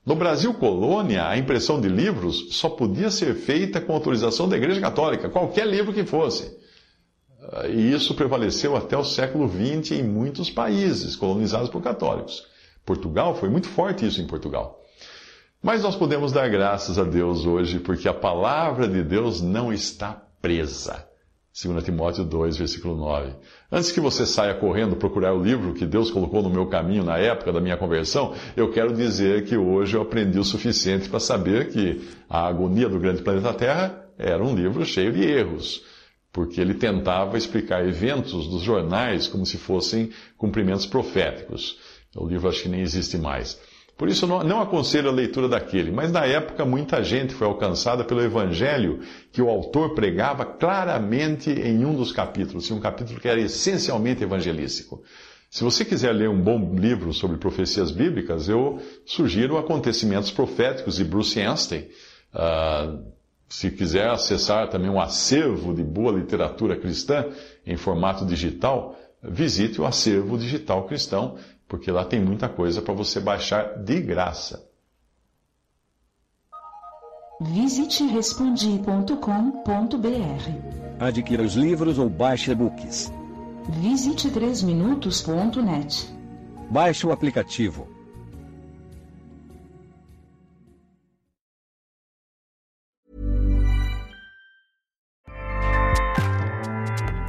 No 0.03 0.15
Brasil 0.15 0.53
colônia, 0.55 1.27
a 1.27 1.37
impressão 1.37 1.79
de 1.79 1.87
livros 1.87 2.47
só 2.55 2.69
podia 2.69 3.11
ser 3.11 3.35
feita 3.35 3.79
com 3.79 3.93
autorização 3.93 4.49
da 4.49 4.57
Igreja 4.57 4.81
Católica, 4.81 5.29
qualquer 5.29 5.67
livro 5.67 5.93
que 5.93 6.03
fosse. 6.03 6.57
Ah, 7.51 7.67
e 7.67 7.93
isso 7.93 8.13
prevaleceu 8.13 8.75
até 8.75 8.97
o 8.97 9.03
século 9.03 9.49
XX 9.49 9.91
em 9.91 10.03
muitos 10.03 10.49
países 10.49 11.15
colonizados 11.15 11.69
por 11.69 11.81
católicos. 11.81 12.45
Portugal, 12.85 13.35
foi 13.35 13.49
muito 13.49 13.67
forte 13.67 14.05
isso 14.05 14.21
em 14.21 14.27
Portugal. 14.27 14.81
Mas 15.61 15.83
nós 15.83 15.95
podemos 15.95 16.31
dar 16.31 16.49
graças 16.49 16.99
a 16.99 17.03
Deus 17.03 17.45
hoje, 17.45 17.79
porque 17.79 18.07
a 18.07 18.13
palavra 18.13 18.87
de 18.87 19.03
Deus 19.03 19.41
não 19.41 19.73
está 19.73 20.23
presa. 20.41 21.05
2 21.59 21.83
Timóteo 21.83 22.23
2, 22.23 22.55
versículo 22.55 22.95
9. 22.95 23.33
Antes 23.71 23.91
que 23.91 23.99
você 23.99 24.27
saia 24.27 24.53
correndo 24.53 24.95
procurar 24.95 25.33
o 25.33 25.41
livro 25.41 25.73
que 25.73 25.87
Deus 25.87 26.11
colocou 26.11 26.43
no 26.43 26.51
meu 26.51 26.67
caminho 26.67 27.03
na 27.03 27.17
época 27.17 27.51
da 27.51 27.59
minha 27.59 27.75
conversão, 27.75 28.35
eu 28.55 28.71
quero 28.71 28.93
dizer 28.93 29.45
que 29.45 29.57
hoje 29.57 29.97
eu 29.97 30.03
aprendi 30.03 30.37
o 30.37 30.43
suficiente 30.43 31.09
para 31.09 31.19
saber 31.19 31.69
que 31.69 32.07
A 32.29 32.47
Agonia 32.47 32.87
do 32.87 32.99
Grande 32.99 33.23
Planeta 33.23 33.53
Terra 33.55 34.05
era 34.19 34.43
um 34.43 34.55
livro 34.55 34.85
cheio 34.85 35.11
de 35.11 35.23
erros, 35.23 35.83
porque 36.37 36.61
ele 36.61 36.75
tentava 36.75 37.35
explicar 37.35 37.83
eventos 37.83 38.47
dos 38.47 38.61
jornais 38.61 39.27
como 39.27 39.43
se 39.43 39.57
fossem 39.57 40.11
cumprimentos 40.37 40.85
proféticos. 40.85 41.79
O 42.15 42.27
livro 42.27 42.47
acho 42.47 42.61
que 42.61 42.69
nem 42.69 42.81
existe 42.81 43.17
mais. 43.17 43.59
Por 43.97 44.07
isso, 44.07 44.27
não, 44.27 44.43
não 44.43 44.61
aconselho 44.61 45.09
a 45.09 45.11
leitura 45.11 45.49
daquele, 45.49 45.89
mas 45.89 46.11
na 46.11 46.27
época 46.27 46.63
muita 46.63 47.03
gente 47.03 47.33
foi 47.33 47.47
alcançada 47.47 48.03
pelo 48.03 48.21
evangelho 48.21 48.99
que 49.31 49.41
o 49.41 49.49
autor 49.49 49.95
pregava 49.95 50.45
claramente 50.45 51.49
em 51.49 51.83
um 51.83 51.95
dos 51.95 52.11
capítulos, 52.11 52.69
um 52.69 52.79
capítulo 52.79 53.19
que 53.19 53.27
era 53.27 53.41
essencialmente 53.41 54.21
evangelístico. 54.21 55.01
Se 55.49 55.63
você 55.63 55.83
quiser 55.83 56.11
ler 56.11 56.29
um 56.29 56.39
bom 56.39 56.75
livro 56.75 57.15
sobre 57.15 57.37
profecias 57.37 57.89
bíblicas, 57.89 58.47
eu 58.47 58.79
sugiro 59.07 59.57
Acontecimentos 59.57 60.29
Proféticos 60.29 60.97
de 60.97 61.03
Bruce 61.03 61.41
Anstey. 61.41 61.89
Uh, 62.31 63.16
se 63.49 63.71
quiser 63.71 64.09
acessar 64.09 64.69
também 64.69 64.89
um 64.89 64.99
acervo 64.99 65.73
de 65.73 65.83
boa 65.83 66.11
literatura 66.11 66.75
cristã 66.75 67.25
em 67.65 67.77
formato 67.77 68.25
digital, 68.25 68.97
visite 69.23 69.79
o 69.79 69.85
acervo 69.85 70.37
digital 70.37 70.85
cristão 70.85 71.37
porque 71.67 71.91
lá 71.91 72.05
tem 72.05 72.23
muita 72.23 72.47
coisa 72.47 72.81
para 72.81 72.93
você 72.93 73.19
baixar 73.19 73.77
de 73.83 73.99
graça. 74.01 74.65
Visite 77.39 78.03
respondi.com.br. 78.05 79.07
Adquira 80.99 81.43
os 81.43 81.53
livros 81.53 81.99
ou 81.99 82.09
baixe 82.09 82.51
e-books. 82.51 83.11
Visite 83.69 84.29
3minutos.net. 84.29 86.09
Baixe 86.71 87.05
o 87.05 87.11
aplicativo. 87.11 87.87